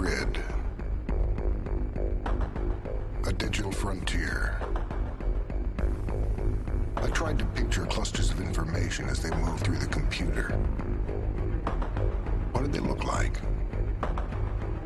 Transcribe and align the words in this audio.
grid. 0.00 0.38
A 3.26 3.32
digital 3.32 3.72
frontier. 3.72 4.56
I 6.96 7.08
tried 7.08 7.36
to 7.40 7.44
picture 7.46 7.84
clusters 7.84 8.30
of 8.30 8.40
information 8.40 9.08
as 9.08 9.20
they 9.20 9.30
moved 9.30 9.64
through 9.64 9.78
the 9.78 9.88
computer. 9.88 10.50
What 12.52 12.62
did 12.62 12.72
they 12.72 12.78
look 12.78 13.02
like? 13.02 13.40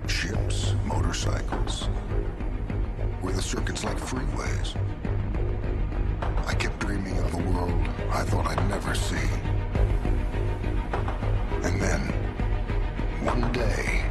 Ships, 0.06 0.74
motorcycles. 0.86 1.90
Were 3.20 3.32
the 3.32 3.42
circuits 3.42 3.84
like 3.84 3.98
freeways? 3.98 4.76
I 6.46 6.54
kept 6.54 6.78
dreaming 6.78 7.18
of 7.18 7.34
a 7.34 7.50
world 7.50 7.86
I 8.10 8.22
thought 8.22 8.46
I'd 8.46 8.66
never 8.70 8.94
see. 8.94 9.28
And 11.66 11.78
then, 11.82 12.00
one 13.26 13.52
day, 13.52 14.01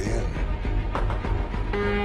In. 0.00 0.38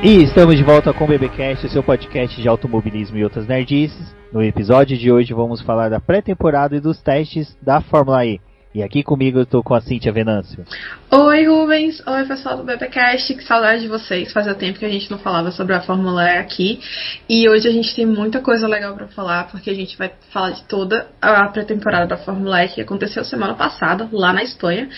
E 0.04 0.22
estamos 0.22 0.58
de 0.58 0.64
volta 0.64 0.92
com 0.94 1.06
o 1.06 1.08
BBcast, 1.08 1.70
seu 1.70 1.82
podcast 1.82 2.42
de 2.42 2.48
automobilismo 2.50 3.18
e 3.18 3.24
outras 3.24 3.48
nerdices. 3.48 4.14
No 4.34 4.44
episódio 4.44 4.98
de 4.98 5.10
hoje 5.10 5.34
vamos 5.34 5.62
falar 5.62 5.90
da 5.90 5.98
pré-temporada 5.98 6.76
e 6.76 6.82
dos 6.82 7.02
testes 7.02 7.56
da 7.62 7.80
Fórmula 7.80 8.26
E. 8.26 8.42
E 8.76 8.84
aqui 8.84 9.02
comigo 9.02 9.40
eu 9.40 9.46
tô 9.46 9.64
com 9.64 9.74
a 9.76 9.80
Cintia 9.80 10.12
Venâncio. 10.12 10.66
Oi, 11.10 11.46
Rubens. 11.46 12.06
Oi, 12.06 12.26
pessoal 12.26 12.58
do 12.58 12.64
BBcast. 12.64 13.34
Que 13.34 13.44
saudade 13.44 13.84
de 13.84 13.88
vocês. 13.88 14.34
Fazia 14.34 14.55
tempo 14.55 14.80
que 14.80 14.86
a 14.86 14.90
gente 14.90 15.10
não 15.10 15.20
falava 15.20 15.52
sobre 15.52 15.74
a 15.74 15.80
Fórmula 15.80 16.24
E 16.24 16.38
aqui. 16.38 16.82
E 17.30 17.48
hoje 17.48 17.68
a 17.68 17.72
gente 17.72 17.96
tem 17.96 18.05
muita 18.05 18.41
coisa 18.41 18.68
legal 18.68 18.96
para 18.96 19.08
falar, 19.08 19.48
porque 19.52 19.70
a 19.70 19.76
gente 19.76 19.96
vai 19.96 20.12
falar 20.32 20.50
de 20.52 20.64
toda 20.64 21.08
a 21.22 21.48
pré-temporada 21.48 22.08
da 22.08 22.18
Fórmula 22.18 22.66
E 22.66 22.68
que 22.68 22.82
aconteceu 22.82 23.24
semana 23.24 23.54
passada, 23.54 24.10
lá 24.12 24.34
na 24.34 24.44
Espanha. 24.44 24.90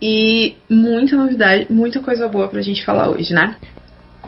E 0.00 0.56
muita 0.68 1.16
novidade, 1.16 1.66
muita 1.70 2.00
coisa 2.00 2.28
boa 2.28 2.48
pra 2.48 2.62
gente 2.62 2.84
falar 2.84 3.10
hoje, 3.10 3.32
né? 3.32 3.56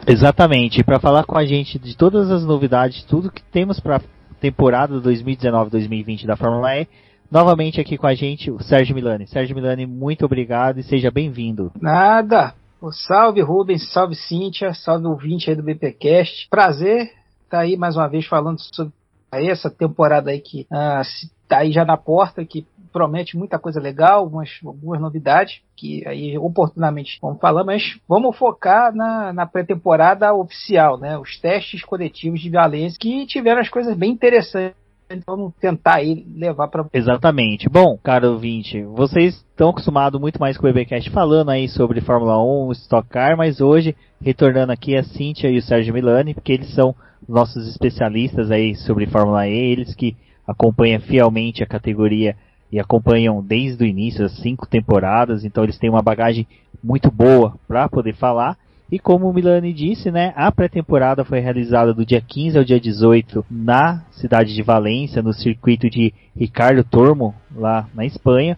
Exatamente. 0.06 0.84
Para 0.84 1.00
falar 1.00 1.24
com 1.24 1.36
a 1.36 1.44
gente 1.44 1.78
de 1.78 1.96
todas 1.96 2.30
as 2.30 2.44
novidades, 2.44 3.04
tudo 3.04 3.30
que 3.30 3.42
temos 3.42 3.80
para 3.80 4.00
temporada 4.40 5.00
2019-2020 5.00 6.26
da 6.26 6.36
Fórmula 6.36 6.76
E, 6.76 6.86
novamente 7.30 7.80
aqui 7.80 7.96
com 7.96 8.06
a 8.06 8.14
gente 8.14 8.50
o 8.50 8.62
Sérgio 8.62 8.94
Milani. 8.94 9.26
Sérgio 9.26 9.56
Milani, 9.56 9.86
muito 9.86 10.24
obrigado 10.24 10.78
e 10.78 10.82
seja 10.82 11.10
bem-vindo. 11.10 11.72
Nada. 11.80 12.54
Oh, 12.80 12.92
salve 12.92 13.40
Rubens, 13.40 13.90
salve 13.92 14.14
Cíntia, 14.14 14.74
salve 14.74 15.06
ouvinte 15.06 15.50
aí 15.50 15.56
do 15.56 15.62
BPcast. 15.62 16.48
Prazer 16.48 17.04
estar 17.44 17.58
tá 17.58 17.58
aí 17.60 17.76
mais 17.76 17.96
uma 17.96 18.06
vez 18.06 18.26
falando 18.26 18.60
sobre 18.60 18.92
essa 19.32 19.70
temporada 19.70 20.30
aí 20.30 20.40
que 20.40 20.66
ah, 20.70 21.02
tá 21.48 21.58
aí 21.58 21.72
já 21.72 21.84
na 21.84 21.96
porta, 21.96 22.44
que 22.44 22.66
promete 22.96 23.36
muita 23.36 23.58
coisa 23.58 23.78
legal, 23.78 24.20
algumas, 24.20 24.48
algumas 24.64 24.98
novidades, 24.98 25.60
que 25.76 26.02
aí 26.08 26.38
oportunamente 26.38 27.18
vamos 27.20 27.38
falar, 27.38 27.62
mas 27.62 28.00
vamos 28.08 28.34
focar 28.38 28.94
na, 28.94 29.34
na 29.34 29.44
pré-temporada 29.44 30.32
oficial, 30.32 30.98
né? 30.98 31.18
Os 31.18 31.38
testes 31.38 31.84
coletivos 31.84 32.40
de 32.40 32.48
Valência, 32.48 32.98
que 32.98 33.26
tiveram 33.26 33.60
as 33.60 33.68
coisas 33.68 33.94
bem 33.94 34.12
interessantes 34.12 34.74
então, 35.08 35.36
vamos 35.36 35.54
tentar 35.60 35.96
aí 35.96 36.26
levar 36.34 36.66
para 36.66 36.84
Exatamente. 36.92 37.68
Bom, 37.68 37.96
caro 38.02 38.32
ouvinte, 38.32 38.82
vocês 38.82 39.36
estão 39.36 39.68
acostumados 39.68 40.20
muito 40.20 40.40
mais 40.40 40.58
com 40.58 40.66
o 40.66 40.68
EBcast 40.68 41.10
falando 41.10 41.50
aí 41.50 41.68
sobre 41.68 42.00
Fórmula 42.00 42.42
1, 42.42 42.72
Stock 42.72 43.08
Car, 43.08 43.36
mas 43.36 43.60
hoje 43.60 43.94
retornando 44.20 44.72
aqui 44.72 44.96
a 44.96 45.04
Cíntia 45.04 45.48
e 45.48 45.58
o 45.58 45.62
Sérgio 45.62 45.94
Milani, 45.94 46.34
porque 46.34 46.52
eles 46.52 46.74
são 46.74 46.92
nossos 47.28 47.68
especialistas 47.68 48.50
aí 48.50 48.74
sobre 48.74 49.06
Fórmula 49.06 49.46
E, 49.46 49.52
eles 49.52 49.94
que 49.94 50.16
acompanham 50.44 51.00
fielmente 51.00 51.62
a 51.62 51.66
categoria 51.66 52.36
e 52.70 52.80
acompanham 52.80 53.42
desde 53.42 53.84
o 53.84 53.86
início 53.86 54.24
as 54.24 54.36
cinco 54.38 54.66
temporadas, 54.66 55.44
então 55.44 55.64
eles 55.64 55.78
têm 55.78 55.90
uma 55.90 56.02
bagagem 56.02 56.46
muito 56.82 57.10
boa 57.10 57.54
para 57.66 57.88
poder 57.88 58.14
falar. 58.14 58.56
E 58.90 58.98
como 59.00 59.28
o 59.28 59.32
Milani 59.32 59.72
disse, 59.72 60.12
né, 60.12 60.32
a 60.36 60.50
pré-temporada 60.52 61.24
foi 61.24 61.40
realizada 61.40 61.92
do 61.92 62.06
dia 62.06 62.20
15 62.20 62.56
ao 62.56 62.64
dia 62.64 62.78
18 62.78 63.44
na 63.50 64.04
cidade 64.12 64.54
de 64.54 64.62
Valência, 64.62 65.22
no 65.22 65.32
circuito 65.32 65.90
de 65.90 66.14
Ricardo 66.36 66.84
Tormo, 66.84 67.34
lá 67.54 67.88
na 67.94 68.04
Espanha. 68.04 68.56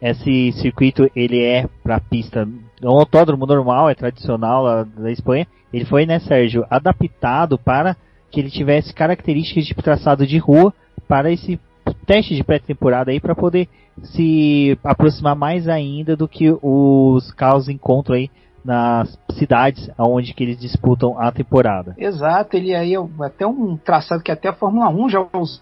Esse 0.00 0.52
circuito 0.52 1.10
ele 1.16 1.42
é 1.42 1.66
para 1.82 1.98
pista, 1.98 2.46
é 2.80 2.86
um 2.86 2.98
autódromo 2.98 3.46
normal, 3.46 3.90
é 3.90 3.94
tradicional 3.94 4.62
lá 4.62 4.84
da 4.84 5.10
Espanha. 5.10 5.46
Ele 5.72 5.84
foi, 5.84 6.06
né, 6.06 6.20
Sérgio, 6.20 6.64
adaptado 6.70 7.58
para 7.58 7.96
que 8.30 8.38
ele 8.38 8.50
tivesse 8.50 8.94
características 8.94 9.66
de 9.66 9.74
traçado 9.74 10.24
de 10.24 10.38
rua 10.38 10.72
para 11.08 11.32
esse 11.32 11.58
teste 12.06 12.34
de 12.34 12.44
pré-temporada 12.44 13.10
aí 13.10 13.20
para 13.20 13.34
poder 13.34 13.68
se 14.02 14.78
aproximar 14.82 15.36
mais 15.36 15.68
ainda 15.68 16.16
do 16.16 16.28
que 16.28 16.50
os 16.62 17.32
carros 17.32 17.68
encontram 17.68 18.16
aí 18.16 18.30
nas 18.64 19.18
cidades 19.32 19.90
onde 19.98 20.32
que 20.32 20.42
eles 20.42 20.58
disputam 20.58 21.20
a 21.20 21.30
temporada. 21.30 21.94
Exato, 21.98 22.56
ele 22.56 22.74
aí 22.74 22.94
é 22.94 22.98
até 23.20 23.46
um 23.46 23.76
traçado 23.76 24.22
que 24.22 24.32
até 24.32 24.48
a 24.48 24.54
Fórmula 24.54 24.88
1 24.88 25.08
já 25.10 25.26
usa 25.34 25.60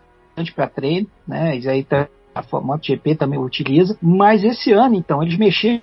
para 0.54 0.68
treino, 0.68 1.08
né? 1.26 1.56
Isso 1.56 1.68
aí 1.68 1.84
tá, 1.84 2.08
a 2.34 2.42
MotoGP 2.60 3.16
também 3.16 3.38
utiliza, 3.38 3.98
mas 4.00 4.44
esse 4.44 4.72
ano 4.72 4.94
então 4.94 5.22
eles 5.22 5.36
mexeram 5.36 5.82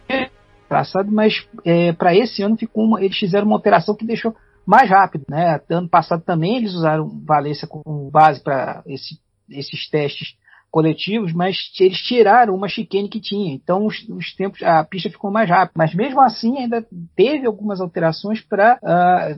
traçado, 0.67 1.11
mas 1.11 1.47
é, 1.65 1.91
para 1.91 2.15
esse 2.15 2.41
ano 2.41 2.55
ficou 2.55 2.85
uma, 2.85 3.03
eles 3.03 3.17
fizeram 3.17 3.47
uma 3.47 3.55
alteração 3.55 3.95
que 3.95 4.05
deixou 4.05 4.35
mais 4.65 4.89
rápido, 4.89 5.25
né? 5.27 5.59
Ano 5.69 5.89
passado 5.89 6.23
também 6.23 6.57
eles 6.57 6.73
usaram 6.73 7.09
Valência 7.25 7.67
como 7.67 8.09
base 8.11 8.41
para 8.41 8.83
esse, 8.85 9.19
esses 9.51 9.89
testes 9.89 10.35
coletivos, 10.71 11.33
mas 11.33 11.57
eles 11.79 11.97
tiraram 11.97 12.53
uma 12.53 12.67
chicane 12.67 13.09
que 13.09 13.19
tinha. 13.19 13.53
Então 13.53 13.85
os, 13.85 14.07
os 14.09 14.35
tempos, 14.35 14.61
a 14.61 14.83
pista 14.83 15.09
ficou 15.09 15.31
mais 15.31 15.49
rápida. 15.49 15.73
Mas 15.75 15.93
mesmo 15.93 16.21
assim 16.21 16.57
ainda 16.57 16.85
teve 17.15 17.47
algumas 17.47 17.81
alterações 17.81 18.41
para 18.41 18.75
uh, 18.75 18.79
ah, 18.85 19.35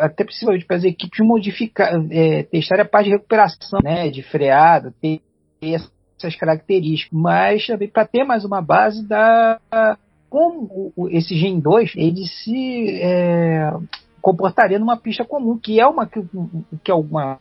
até 0.00 0.24
principalmente 0.24 0.66
para 0.66 0.76
as 0.76 0.84
equipes 0.84 1.24
modificar, 1.24 1.92
é, 2.10 2.42
testar 2.44 2.80
a 2.80 2.84
parte 2.84 3.06
de 3.06 3.12
recuperação, 3.12 3.78
né, 3.82 4.10
de 4.10 4.22
freada, 4.22 4.92
ter, 5.00 5.20
ter 5.60 5.80
essas 6.18 6.36
características, 6.36 7.12
mas 7.12 7.66
também 7.66 7.88
para 7.88 8.06
ter 8.06 8.24
mais 8.24 8.44
uma 8.44 8.60
base 8.60 9.06
da 9.06 9.60
como 10.28 10.92
esse 11.10 11.36
Gen 11.36 11.60
2 11.60 11.92
ele 11.94 12.26
se 12.26 13.00
é, 13.00 13.70
comportaria 14.20 14.80
numa 14.80 14.96
pista 14.96 15.24
comum, 15.24 15.56
que 15.56 15.78
é 15.78 15.86
uma 15.86 16.06
que, 16.06 16.20
que 16.82 16.90
é 16.90 16.94
uma 16.94 17.38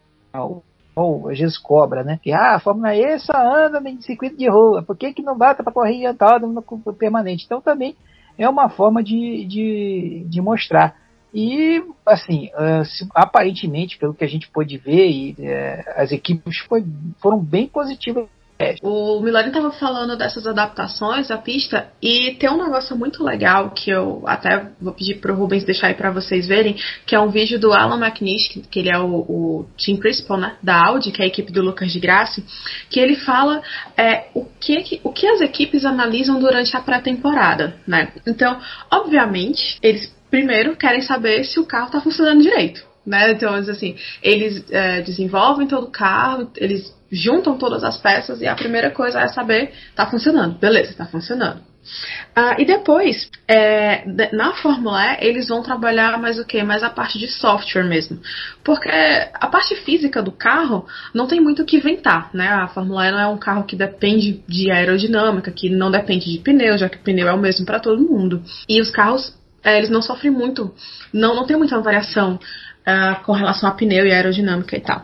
ou 0.95 1.29
às 1.29 1.39
vezes 1.39 1.57
cobra, 1.57 2.03
né? 2.03 2.19
Que 2.21 2.31
ah, 2.31 2.55
a 2.55 2.59
Fórmula 2.59 2.95
E 2.95 3.19
só 3.19 3.33
anda 3.35 3.81
em 3.89 4.01
circuito 4.01 4.37
de 4.37 4.49
rua, 4.49 4.83
por 4.83 4.95
que, 4.95 5.13
que 5.13 5.21
não 5.21 5.37
bata 5.37 5.63
para 5.63 5.73
correr 5.73 5.93
em 5.93 6.05
autódromo 6.05 6.63
permanente? 6.97 7.45
Então 7.45 7.61
também 7.61 7.95
é 8.37 8.47
uma 8.47 8.69
forma 8.69 9.03
de, 9.03 9.45
de, 9.45 10.25
de 10.27 10.41
mostrar. 10.41 10.95
E, 11.33 11.83
assim, 12.05 12.49
se, 12.85 13.07
aparentemente, 13.15 13.97
pelo 13.97 14.13
que 14.13 14.23
a 14.23 14.27
gente 14.27 14.49
pôde 14.51 14.77
ver, 14.77 15.09
e, 15.09 15.31
uh, 15.31 15.93
as 15.95 16.11
equipes 16.11 16.59
foram 17.19 17.39
bem 17.39 17.67
positivas 17.67 18.27
o 18.81 19.19
Milani 19.21 19.47
estava 19.47 19.71
falando 19.71 20.17
dessas 20.17 20.45
adaptações 20.45 21.27
da 21.27 21.37
pista 21.37 21.87
e 22.01 22.35
tem 22.39 22.49
um 22.49 22.63
negócio 22.63 22.95
muito 22.95 23.23
legal 23.23 23.71
que 23.71 23.89
eu 23.89 24.23
até 24.25 24.69
vou 24.81 24.93
pedir 24.93 25.15
para 25.15 25.33
o 25.33 25.35
Rubens 25.35 25.63
deixar 25.63 25.87
aí 25.87 25.93
para 25.93 26.11
vocês 26.11 26.47
verem, 26.47 26.75
que 27.05 27.15
é 27.15 27.19
um 27.19 27.29
vídeo 27.29 27.59
do 27.59 27.73
Alan 27.73 28.03
McNish, 28.03 28.61
que 28.69 28.79
ele 28.79 28.89
é 28.89 28.97
o, 28.97 29.13
o 29.13 29.65
team 29.77 29.97
principal 29.97 30.37
né, 30.37 30.55
da 30.61 30.87
Audi, 30.87 31.11
que 31.11 31.21
é 31.21 31.25
a 31.25 31.27
equipe 31.27 31.51
do 31.51 31.61
Lucas 31.61 31.91
de 31.91 31.99
Graça, 31.99 32.43
que 32.89 32.99
ele 32.99 33.15
fala 33.15 33.61
é, 33.97 34.27
o, 34.33 34.45
que, 34.59 34.99
o 35.03 35.11
que 35.11 35.27
as 35.27 35.41
equipes 35.41 35.85
analisam 35.85 36.39
durante 36.39 36.75
a 36.75 36.81
pré-temporada. 36.81 37.75
Né? 37.87 38.11
Então, 38.25 38.59
obviamente, 38.91 39.77
eles 39.81 40.13
primeiro 40.29 40.75
querem 40.75 41.01
saber 41.01 41.43
se 41.45 41.59
o 41.59 41.65
carro 41.65 41.87
está 41.87 42.01
funcionando 42.01 42.41
direito. 42.41 42.83
Né? 43.05 43.31
Então, 43.31 43.53
assim, 43.53 43.95
eles 44.21 44.63
é, 44.71 45.01
desenvolvem 45.01 45.67
todo 45.67 45.87
o 45.87 45.91
carro, 45.91 46.49
eles 46.57 46.93
juntam 47.13 47.57
todas 47.57 47.83
as 47.83 47.97
peças 47.97 48.41
e 48.41 48.47
a 48.47 48.55
primeira 48.55 48.89
coisa 48.89 49.21
é 49.21 49.27
saber, 49.27 49.71
tá 49.95 50.07
funcionando, 50.07 50.57
beleza, 50.57 50.95
tá 50.95 51.05
funcionando. 51.05 51.61
Uh, 52.35 52.59
e 52.59 52.65
depois, 52.65 53.29
é, 53.47 54.05
na 54.31 54.53
Fórmula 54.53 55.03
E, 55.03 55.27
eles 55.27 55.49
vão 55.49 55.61
trabalhar 55.61 56.17
mais 56.17 56.39
o 56.39 56.45
que? 56.45 56.63
Mais 56.63 56.81
a 56.81 56.89
parte 56.89 57.19
de 57.19 57.27
software 57.27 57.83
mesmo. 57.83 58.19
Porque 58.63 58.89
a 58.89 59.47
parte 59.47 59.75
física 59.75 60.21
do 60.23 60.31
carro 60.31 60.87
não 61.13 61.27
tem 61.27 61.41
muito 61.41 61.61
o 61.61 61.65
que 61.65 61.77
inventar, 61.77 62.29
né? 62.33 62.47
A 62.47 62.67
Fórmula 62.67 63.07
E 63.07 63.11
não 63.11 63.19
é 63.19 63.27
um 63.27 63.37
carro 63.37 63.65
que 63.65 63.75
depende 63.75 64.41
de 64.47 64.71
aerodinâmica, 64.71 65.51
que 65.51 65.69
não 65.69 65.91
depende 65.91 66.31
de 66.31 66.39
pneu, 66.39 66.77
já 66.77 66.89
que 66.89 66.97
o 66.97 67.01
pneu 67.01 67.27
é 67.27 67.33
o 67.33 67.37
mesmo 67.37 67.65
para 67.65 67.79
todo 67.79 68.01
mundo. 68.01 68.41
E 68.67 68.81
os 68.81 68.89
carros, 68.89 69.37
é, 69.63 69.77
eles 69.77 69.89
não 69.89 70.01
sofrem 70.01 70.31
muito, 70.31 70.73
não, 71.13 71.35
não 71.35 71.45
tem 71.45 71.57
muita 71.57 71.79
variação 71.81 72.39
uh, 72.87 73.23
com 73.23 73.33
relação 73.33 73.69
a 73.69 73.73
pneu 73.73 74.05
e 74.05 74.11
aerodinâmica 74.11 74.77
e 74.77 74.81
tal. 74.81 75.03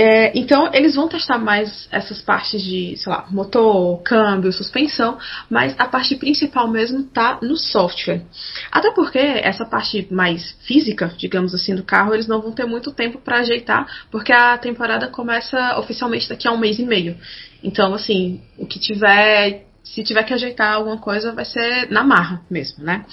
É, 0.00 0.30
então, 0.38 0.70
eles 0.72 0.94
vão 0.94 1.08
testar 1.08 1.38
mais 1.38 1.88
essas 1.90 2.22
partes 2.22 2.62
de, 2.62 2.96
sei 2.96 3.12
lá, 3.12 3.26
motor, 3.30 4.00
câmbio, 4.04 4.52
suspensão, 4.52 5.18
mas 5.50 5.74
a 5.76 5.86
parte 5.86 6.14
principal 6.14 6.68
mesmo 6.68 7.02
tá 7.02 7.40
no 7.42 7.56
software. 7.56 8.22
Até 8.70 8.92
porque 8.92 9.18
essa 9.18 9.64
parte 9.66 10.06
mais 10.08 10.52
física, 10.60 11.12
digamos 11.18 11.52
assim, 11.52 11.74
do 11.74 11.82
carro, 11.82 12.14
eles 12.14 12.28
não 12.28 12.40
vão 12.40 12.52
ter 12.52 12.64
muito 12.64 12.92
tempo 12.92 13.18
para 13.18 13.38
ajeitar, 13.38 13.88
porque 14.08 14.32
a 14.32 14.56
temporada 14.56 15.08
começa 15.08 15.76
oficialmente 15.76 16.28
daqui 16.28 16.46
a 16.46 16.52
um 16.52 16.58
mês 16.58 16.78
e 16.78 16.84
meio. 16.84 17.16
Então, 17.60 17.92
assim, 17.92 18.40
o 18.56 18.66
que 18.66 18.78
tiver 18.78 19.67
se 19.94 20.02
tiver 20.02 20.22
que 20.24 20.34
ajeitar 20.34 20.74
alguma 20.74 20.98
coisa, 20.98 21.32
vai 21.32 21.44
ser 21.44 21.90
na 21.90 22.04
marra 22.04 22.42
mesmo, 22.50 22.84
né? 22.84 23.04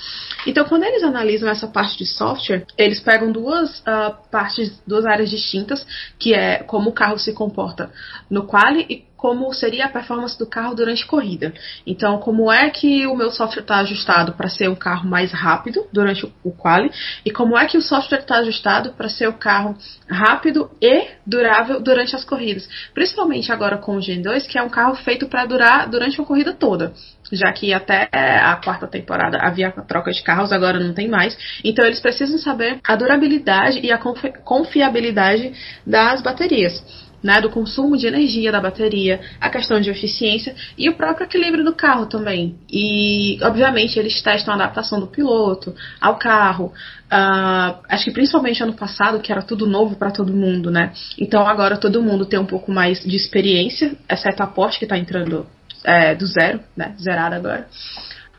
Então, 0.45 0.66
quando 0.66 0.83
eles 0.83 1.04
analisam 1.04 1.50
essa 1.50 1.68
parte 1.68 1.98
de 1.98 2.06
software, 2.06 2.66
eles 2.77 3.00
pegam 3.00 3.31
duas 3.31 3.80
uh, 3.80 4.16
partes, 4.30 4.81
duas 4.86 5.06
áreas 5.06 5.30
distintas, 5.30 5.86
que 6.19 6.33
é 6.33 6.63
como 6.63 6.89
o 6.89 6.94
carro 6.94 7.18
se 7.18 7.33
comporta 7.33 7.92
no 8.30 8.45
quali 8.45 8.86
e 8.89 9.06
como 9.25 9.51
seria 9.56 9.86
a 9.86 9.89
performance 9.89 10.38
do 10.38 10.45
carro 10.45 10.75
durante 10.75 11.04
corrida. 11.04 11.51
Então, 11.83 12.19
como 12.19 12.51
é 12.51 12.69
que 12.69 13.07
o 13.07 13.16
meu 13.16 13.31
software 13.31 13.63
está 13.63 13.77
ajustado 13.77 14.33
para 14.33 14.48
ser 14.48 14.69
um 14.69 14.75
carro 14.75 15.10
mais 15.10 15.31
rápido 15.31 15.88
durante 15.92 16.31
o 16.44 16.51
quali 16.51 16.92
e 17.25 17.31
como 17.31 17.57
é 17.57 17.66
que 17.66 17.75
o 17.75 17.81
software 17.81 18.19
está 18.19 18.36
ajustado 18.38 18.92
para 18.92 19.10
ser 19.10 19.27
o 19.27 19.33
carro 19.33 19.75
rápido 20.07 20.69
e 20.80 21.07
durável 21.25 21.81
durante 21.81 22.16
as 22.16 22.24
corridas. 22.24 22.69
Principalmente 22.94 23.51
agora 23.51 23.80
com 23.80 23.95
o 23.95 24.01
Gen 24.01 24.22
2, 24.22 24.45
que 24.45 24.60
é 24.60 24.62
um 24.62 24.69
carro 24.69 24.94
feito 24.94 25.28
para 25.28 25.44
durar 25.48 25.89
durante 25.89 26.19
uma 26.19 26.28
corrida 26.28 26.54
toda. 26.54 26.94
Já 27.31 27.51
que 27.51 27.74
até 27.74 28.07
a 28.12 28.56
quarta 28.63 28.86
temporada 28.86 29.39
havia 29.42 29.71
troca 29.71 30.12
de 30.12 30.21
carros, 30.21 30.51
agora 30.51 30.80
não 30.80 30.94
tem 30.94 31.07
mais. 31.07 31.36
Então 31.63 31.83
eles 31.83 32.00
precisam 32.00 32.38
saber 32.38 32.80
a 32.88 32.95
durabilidade 32.95 33.80
e 33.80 33.92
a 33.92 33.98
confiabilidade 33.98 35.51
das 35.83 36.21
baterias 36.21 37.05
né, 37.25 37.42
do 37.42 37.50
consumo 37.50 37.98
de 37.98 38.06
energia 38.06 38.51
da 38.51 38.62
bateria, 38.62 39.19
a 39.42 39.50
questão 39.50 39.81
de 39.81 39.89
eficiência 39.89 40.56
e 40.77 40.88
o 40.88 40.94
próprio 40.94 41.25
equilíbrio 41.25 41.66
do 41.66 41.74
carro 41.74 42.06
também. 42.06 42.56
E, 42.72 43.39
obviamente, 43.42 43.98
eles 43.98 44.22
testam 44.22 44.54
a 44.54 44.57
adaptação 44.57 45.00
do 45.00 45.07
piloto 45.07 45.74
ao 46.00 46.18
carro. 46.19 46.72
Uh, 47.06 47.81
acho 47.89 48.06
que 48.06 48.12
principalmente 48.12 48.62
ano 48.62 48.74
passado, 48.74 49.19
que 49.19 49.31
era 49.31 49.42
tudo 49.42 49.66
novo 49.66 49.95
para 49.95 50.12
todo 50.12 50.31
mundo, 50.31 50.69
né? 50.69 50.94
Então 51.18 51.48
agora 51.48 51.77
todo 51.77 52.01
mundo 52.01 52.27
tem 52.27 52.38
um 52.39 52.45
pouco 52.45 52.72
mais 52.72 53.00
de 53.04 53.16
experiência, 53.16 53.95
exceto 54.07 54.44
a 54.44 54.48
Porsche 54.48 54.78
que 54.78 54.86
está 54.86 54.98
entrando 54.98 55.48
é, 55.83 56.13
do 56.13 56.28
zero, 56.28 56.60
né? 56.78 56.94
Zerada 57.00 57.36
agora 57.36 57.68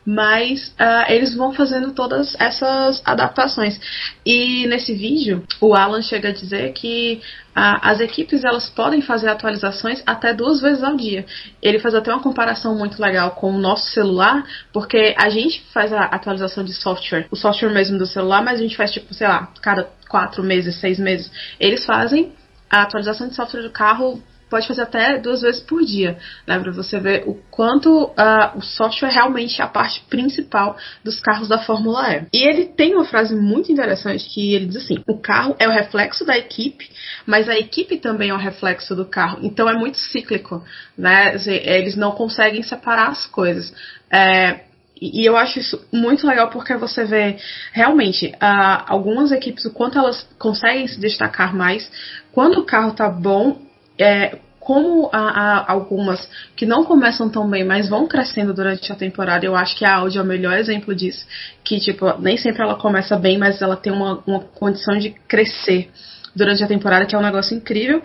mas 0.07 0.69
uh, 0.69 1.11
eles 1.11 1.35
vão 1.35 1.53
fazendo 1.53 1.93
todas 1.93 2.37
essas 2.39 3.03
adaptações. 3.05 3.79
E 4.25 4.65
nesse 4.69 4.95
vídeo, 4.95 5.45
o 5.61 5.75
Alan 5.75 6.01
chega 6.01 6.29
a 6.29 6.33
dizer 6.33 6.73
que 6.75 7.21
uh, 7.49 7.79
as 7.83 7.99
equipes 7.99 8.45
elas 8.45 8.69
podem 8.71 9.03
fazer 9.03 9.29
atualizações 9.29 10.01
até 10.07 10.33
duas 10.33 10.61
vezes 10.61 10.85
ao 10.85 10.97
dia. 10.97 11.27
Ele 11.61 11.81
faz 11.81 11.95
até 11.95 12.13
uma 12.13 12.23
comparação 12.23 12.79
muito 12.79 13.03
legal 13.03 13.33
com 13.33 13.51
o 13.51 13.59
nosso 13.59 13.91
celular, 13.91 14.47
porque 14.73 15.13
a 15.19 15.29
gente 15.29 15.61
faz 15.73 15.93
a 15.93 16.05
atualização 16.05 16.63
de 16.63 16.73
software, 16.73 17.27
o 17.33 17.37
software 17.37 17.73
mesmo 17.73 17.99
do 17.99 18.07
celular, 18.07 18.43
mas 18.43 18.61
a 18.61 18.63
gente 18.63 18.77
faz 18.77 18.93
tipo, 18.93 19.13
sei 19.13 19.27
lá, 19.27 19.49
cada 19.61 19.89
quatro 20.09 20.45
meses, 20.45 20.77
seis 20.77 21.01
meses. 21.01 21.29
Eles 21.59 21.85
fazem 21.85 22.33
a 22.71 22.83
atualização 22.83 23.27
de 23.27 23.35
software 23.35 23.63
do 23.63 23.71
carro 23.71 24.23
pode 24.49 24.67
fazer 24.67 24.83
até 24.83 25.19
duas 25.19 25.43
vezes 25.43 25.61
por 25.61 25.85
dia, 25.85 26.19
né, 26.47 26.59
para 26.59 26.71
você 26.73 26.99
ver 27.01 27.25
o 27.27 27.35
quanto 27.51 28.05
uh, 28.05 28.57
o 28.57 28.63
software 28.63 29.11
realmente 29.11 29.61
é 29.61 29.65
a 29.65 29.69
parte 29.69 30.01
principal 30.09 30.77
dos 31.03 31.19
carros 31.21 31.49
da 31.49 31.59
Fórmula 31.59 32.15
E. 32.15 32.27
E 32.33 32.49
ele 32.49 32.67
tem 32.67 32.95
uma 32.95 33.05
frase 33.05 33.35
muito 33.35 33.73
interessante 33.73 34.29
que 34.29 34.55
ele 34.55 34.67
diz 34.67 34.77
assim: 34.77 35.03
o 35.09 35.19
carro 35.19 35.57
é 35.59 35.69
o 35.69 35.73
reflexo 35.73 36.25
da 36.25 36.37
equipe, 36.37 36.89
mas 37.27 37.49
a 37.49 37.59
equipe 37.59 37.99
também 37.99 38.31
é 38.31 38.35
o 38.35 38.39
reflexo 38.39 38.95
do 38.95 39.05
carro. 39.05 39.39
Então 39.43 39.69
é 39.69 39.75
muito 39.75 39.99
cíclico, 39.99 40.65
né? 40.97 41.37
Eles 41.47 41.97
não 41.97 42.13
conseguem 42.13 42.63
separar 42.63 43.09
as 43.09 43.27
coisas. 43.27 43.75
É, 44.11 44.61
e 45.01 45.29
eu 45.29 45.37
acho 45.37 45.59
isso 45.59 45.85
muito 45.93 46.27
legal 46.27 46.49
porque 46.49 46.75
você 46.77 47.05
vê 47.05 47.37
realmente 47.73 48.29
uh, 48.29 48.85
algumas 48.87 49.31
equipes, 49.31 49.65
o 49.67 49.73
quanto 49.73 49.99
elas 49.99 50.27
conseguem 50.39 50.87
se 50.87 50.99
destacar 50.99 51.55
mais. 51.55 51.91
Quando 52.33 52.61
o 52.61 52.65
carro 52.65 52.95
tá 52.95 53.09
bom, 53.09 53.66
é, 53.99 54.39
como 54.67 55.09
há, 55.13 55.19
há, 55.21 55.73
algumas 55.73 56.29
que 56.57 56.67
não 56.67 56.85
começam 56.85 57.29
tão 57.29 57.49
bem, 57.49 57.65
mas 57.65 57.89
vão 57.89 58.09
crescendo 58.09 58.53
durante 58.53 58.91
a 58.93 58.97
temporada, 58.97 59.47
eu 59.47 59.55
acho 59.55 59.77
que 59.77 59.85
a 59.85 59.95
Audi 59.95 60.19
é 60.19 60.23
o 60.23 60.25
melhor 60.25 60.59
exemplo 60.59 60.93
disso. 60.93 61.25
Que, 61.63 61.79
tipo, 61.79 62.13
nem 62.19 62.37
sempre 62.37 62.63
ela 62.63 62.75
começa 62.75 63.17
bem, 63.17 63.39
mas 63.39 63.63
ela 63.63 63.77
tem 63.77 63.93
uma, 63.93 64.23
uma 64.27 64.41
condição 64.41 64.99
de 64.99 65.11
crescer 65.29 65.89
durante 66.35 66.65
a 66.65 66.67
temporada, 66.67 67.07
que 67.07 67.15
é 67.15 67.19
um 67.19 67.23
negócio 67.23 67.57
incrível. 67.57 68.03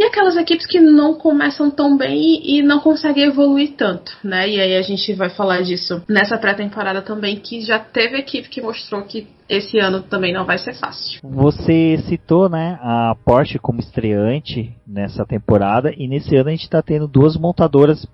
E 0.00 0.04
aquelas 0.04 0.34
equipes 0.34 0.64
que 0.64 0.80
não 0.80 1.12
começam 1.12 1.70
tão 1.70 1.94
bem 1.94 2.40
e 2.42 2.62
não 2.62 2.80
conseguem 2.80 3.24
evoluir 3.24 3.74
tanto, 3.76 4.10
né? 4.24 4.48
E 4.48 4.58
aí 4.58 4.74
a 4.74 4.80
gente 4.80 5.12
vai 5.12 5.28
falar 5.28 5.60
disso 5.60 6.02
nessa 6.08 6.38
pré-temporada 6.38 7.02
também, 7.02 7.36
que 7.36 7.60
já 7.60 7.78
teve 7.78 8.16
equipe 8.16 8.48
que 8.48 8.62
mostrou 8.62 9.02
que 9.02 9.28
esse 9.46 9.78
ano 9.78 10.00
também 10.00 10.32
não 10.32 10.46
vai 10.46 10.56
ser 10.56 10.72
fácil. 10.72 11.20
Você 11.22 11.98
citou, 12.08 12.48
né, 12.48 12.78
a 12.80 13.14
Porsche 13.26 13.58
como 13.58 13.78
estreante 13.78 14.74
nessa 14.86 15.26
temporada 15.26 15.92
e 15.94 16.08
nesse 16.08 16.34
ano 16.34 16.48
a 16.48 16.52
gente 16.52 16.62
está 16.62 16.80
tendo 16.80 17.06
duas 17.06 17.36
montadoras 17.36 18.06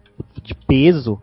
de 0.42 0.56
peso 0.66 1.20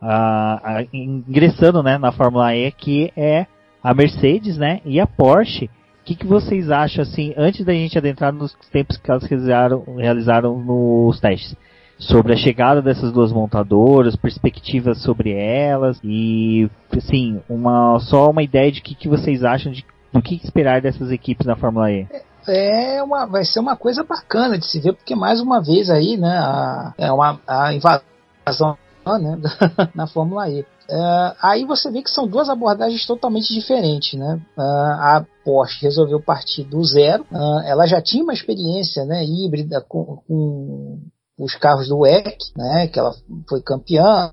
ingressando, 0.93 1.83
né, 1.83 1.97
na 1.97 2.13
Fórmula 2.13 2.55
E, 2.55 2.71
que 2.71 3.11
é 3.17 3.47
a 3.83 3.93
Mercedes, 3.93 4.57
né, 4.57 4.79
e 4.85 4.97
a 4.97 5.05
Porsche 5.05 5.69
o 6.03 6.05
que, 6.05 6.15
que 6.15 6.27
vocês 6.27 6.69
acham, 6.69 7.01
assim, 7.01 7.33
antes 7.37 7.65
da 7.65 7.71
gente 7.71 7.97
adentrar 7.97 8.33
nos 8.33 8.53
tempos 8.73 8.97
que 8.97 9.09
elas 9.09 9.23
realizaram, 9.23 9.85
realizaram 9.95 10.59
nos 10.59 11.17
testes? 11.21 11.55
Sobre 11.97 12.33
a 12.33 12.35
chegada 12.35 12.81
dessas 12.81 13.13
duas 13.13 13.31
montadoras, 13.31 14.17
perspectivas 14.17 15.01
sobre 15.01 15.31
elas 15.31 15.97
e, 16.03 16.69
assim, 16.91 17.41
uma, 17.47 17.97
só 17.99 18.29
uma 18.29 18.43
ideia 18.43 18.69
de 18.69 18.81
que, 18.81 18.93
que 18.93 19.07
vocês 19.07 19.45
acham 19.45 19.71
de, 19.71 19.85
do 20.11 20.21
que 20.21 20.35
esperar 20.35 20.81
dessas 20.81 21.09
equipes 21.09 21.47
na 21.47 21.55
Fórmula 21.55 21.89
E. 21.89 22.05
É 22.45 23.01
uma, 23.01 23.25
vai 23.25 23.45
ser 23.45 23.61
uma 23.61 23.77
coisa 23.77 24.03
bacana 24.03 24.57
de 24.57 24.65
se 24.65 24.81
ver, 24.81 24.91
porque 24.91 25.15
mais 25.15 25.39
uma 25.39 25.61
vez 25.61 25.89
aí, 25.89 26.17
né, 26.17 26.37
a, 26.37 26.93
é 26.97 27.09
uma 27.13 27.39
a 27.47 27.73
invasão 27.73 28.77
né, 29.05 29.39
na 29.93 30.07
Fórmula 30.07 30.49
E. 30.49 30.61
Uh, 30.61 31.35
aí 31.41 31.65
você 31.65 31.89
vê 31.89 32.01
que 32.01 32.09
são 32.11 32.27
duas 32.27 32.49
abordagens 32.49 33.05
totalmente 33.05 33.53
diferentes, 33.53 34.19
né? 34.19 34.41
Uh, 34.57 34.61
a 34.61 35.25
Porsche 35.45 35.85
resolveu 35.85 36.21
partir 36.21 36.63
do 36.65 36.83
zero. 36.83 37.25
Uh, 37.31 37.59
ela 37.65 37.85
já 37.87 38.01
tinha 38.01 38.23
uma 38.23 38.33
experiência, 38.33 39.05
né, 39.05 39.23
híbrida 39.23 39.81
com, 39.87 40.21
com 40.27 40.99
os 41.39 41.55
carros 41.55 41.87
do 41.87 41.99
WEC, 41.99 42.37
né? 42.57 42.87
Que 42.87 42.99
ela 42.99 43.13
foi 43.47 43.61
campeã. 43.61 44.31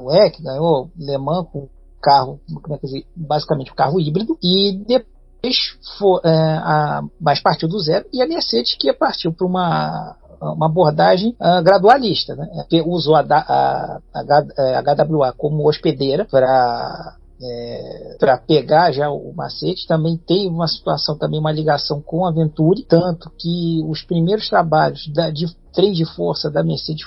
O 0.00 0.04
WEC 0.06 0.42
ganhou 0.42 0.90
Le 0.96 1.18
Mans 1.18 1.46
com 1.52 1.68
carro, 2.00 2.40
como 2.62 2.74
é 2.74 2.78
que 2.78 2.86
dizer, 2.86 3.06
basicamente 3.14 3.70
um 3.70 3.76
carro 3.76 4.00
híbrido. 4.00 4.38
E 4.42 4.72
depois 4.86 5.56
foi, 5.98 6.20
a, 6.24 7.02
mas 7.20 7.40
partiu 7.40 7.68
do 7.68 7.78
zero. 7.80 8.06
E 8.12 8.22
a 8.22 8.26
Mercedes 8.26 8.76
que 8.76 8.92
partiu 8.92 9.32
para 9.32 9.46
uma 9.46 10.16
uma 10.50 10.66
abordagem 10.66 11.36
uh, 11.40 11.62
gradualista. 11.62 12.34
Né? 12.34 12.48
Usou 12.84 13.14
a, 13.14 13.20
a, 13.20 14.00
a, 14.14 15.04
HWA 15.04 15.28
é, 15.28 15.32
como 15.32 15.68
hospedeira 15.68 16.24
para 16.24 17.16
é, 17.40 18.16
para 18.18 18.38
pegar 18.38 18.92
já 18.92 19.10
o 19.10 19.32
macete. 19.34 19.86
Também 19.86 20.16
tem 20.16 20.48
uma 20.48 20.66
situação, 20.66 21.16
também 21.16 21.40
uma 21.40 21.52
ligação 21.52 22.00
com 22.00 22.26
a 22.26 22.32
Venturi, 22.32 22.84
tanto 22.84 23.30
que 23.38 23.82
os 23.88 24.02
primeiros 24.02 24.48
trabalhos 24.48 25.08
da, 25.12 25.30
de 25.30 25.46
trem 25.72 25.92
de 25.92 26.04
força 26.04 26.50
da 26.50 26.62
Mercedes 26.62 27.04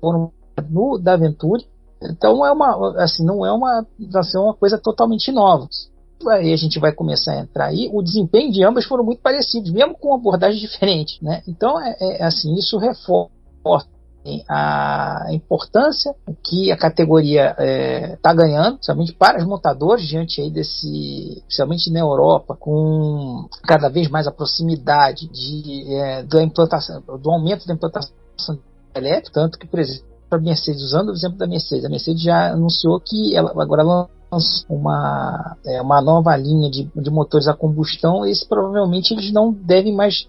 foram 0.00 0.32
no 0.70 0.98
da 0.98 1.16
Venturi. 1.16 1.66
Então 2.02 2.44
é 2.44 2.52
uma, 2.52 3.02
assim, 3.02 3.24
não 3.24 3.44
é 3.44 3.52
uma, 3.52 3.86
assim, 4.14 4.38
uma 4.38 4.54
coisa 4.54 4.78
totalmente 4.78 5.32
nova 5.32 5.66
aí 6.28 6.52
a 6.52 6.56
gente 6.56 6.78
vai 6.78 6.92
começar 6.92 7.32
a 7.32 7.40
entrar 7.40 7.66
aí, 7.66 7.90
o 7.92 8.02
desempenho 8.02 8.52
de 8.52 8.64
ambas 8.64 8.84
foram 8.84 9.04
muito 9.04 9.20
parecidos, 9.20 9.70
mesmo 9.70 9.94
com 9.94 10.14
abordagem 10.14 10.60
diferente, 10.60 11.22
né? 11.22 11.42
Então, 11.46 11.80
é, 11.80 11.96
é 12.00 12.24
assim, 12.24 12.54
isso 12.54 12.78
reforça 12.78 13.88
a 14.48 15.26
importância 15.30 16.14
que 16.42 16.72
a 16.72 16.76
categoria 16.76 17.50
está 17.50 17.62
é, 17.62 18.16
tá 18.16 18.34
ganhando, 18.34 18.74
principalmente 18.74 19.12
para 19.12 19.38
os 19.38 19.46
montadores, 19.46 20.06
diante 20.08 20.40
aí 20.40 20.50
desse, 20.50 21.38
especialmente 21.38 21.90
na 21.92 22.00
Europa, 22.00 22.56
com 22.58 23.48
cada 23.62 23.88
vez 23.88 24.08
mais 24.08 24.26
a 24.26 24.32
proximidade 24.32 25.28
de, 25.28 25.94
é, 25.94 26.22
da 26.24 26.42
implantação, 26.42 27.00
do 27.00 27.30
aumento 27.30 27.66
da 27.66 27.74
implantação 27.74 28.12
elétrica, 28.94 29.40
tanto 29.40 29.58
que, 29.58 29.66
por 29.66 29.78
exemplo, 29.78 30.06
a 30.30 30.38
Mercedes, 30.38 30.82
usando 30.82 31.10
o 31.10 31.12
exemplo 31.12 31.38
da 31.38 31.46
Mercedes, 31.46 31.84
a 31.84 31.88
Mercedes 31.88 32.22
já 32.22 32.52
anunciou 32.52 33.00
que 33.00 33.36
ela 33.36 33.50
agora 33.62 33.82
uma, 34.68 35.56
é, 35.64 35.80
uma 35.80 36.00
nova 36.00 36.36
linha 36.36 36.70
de, 36.70 36.88
de 36.94 37.10
motores 37.10 37.48
a 37.48 37.54
combustão, 37.54 38.24
esse 38.24 38.46
provavelmente 38.46 39.12
eles 39.12 39.32
não 39.32 39.52
devem 39.52 39.94
mais, 39.94 40.28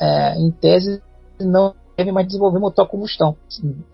é, 0.00 0.38
em 0.38 0.50
tese, 0.50 1.02
não 1.40 1.74
devem 1.96 2.12
mais 2.12 2.26
desenvolver 2.26 2.58
motor 2.58 2.84
a 2.84 2.88
combustão. 2.88 3.36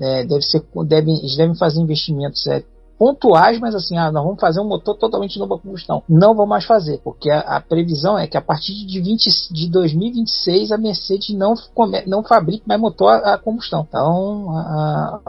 É, 0.01 0.25
deve 0.25 0.43
ser, 0.43 0.65
devem, 0.87 1.19
eles 1.19 1.37
devem 1.37 1.57
fazer 1.57 1.81
investimentos 1.81 2.47
é, 2.47 2.65
pontuais, 2.99 3.59
mas 3.59 3.75
assim, 3.75 3.97
ah, 3.97 4.13
nós 4.13 4.25
vamos 4.25 4.41
fazer 4.41 4.61
um 4.61 4.69
motor 4.69 4.97
totalmente 4.97 5.39
novo 5.39 5.55
a 5.55 5.59
combustão. 5.59 6.03
Não 6.09 6.35
vão 6.35 6.47
mais 6.47 6.65
fazer, 6.65 7.01
porque 7.03 7.31
a, 7.31 7.41
a, 7.41 7.61
previsão 7.61 8.17
é 8.17 8.27
que 8.27 8.37
a 8.37 8.41
partir 8.41 8.87
de, 8.87 9.01
20, 9.01 9.53
de 9.53 9.69
2026 9.71 10.71
a 10.71 10.79
Mercedes 10.79 11.35
não, 11.37 11.55
não 12.07 12.23
fabrique 12.23 12.63
mais 12.67 12.81
motor 12.81 13.09
a, 13.09 13.35
a 13.35 13.39
combustão. 13.39 13.85
Então, 13.89 14.51
a, 14.57 15.21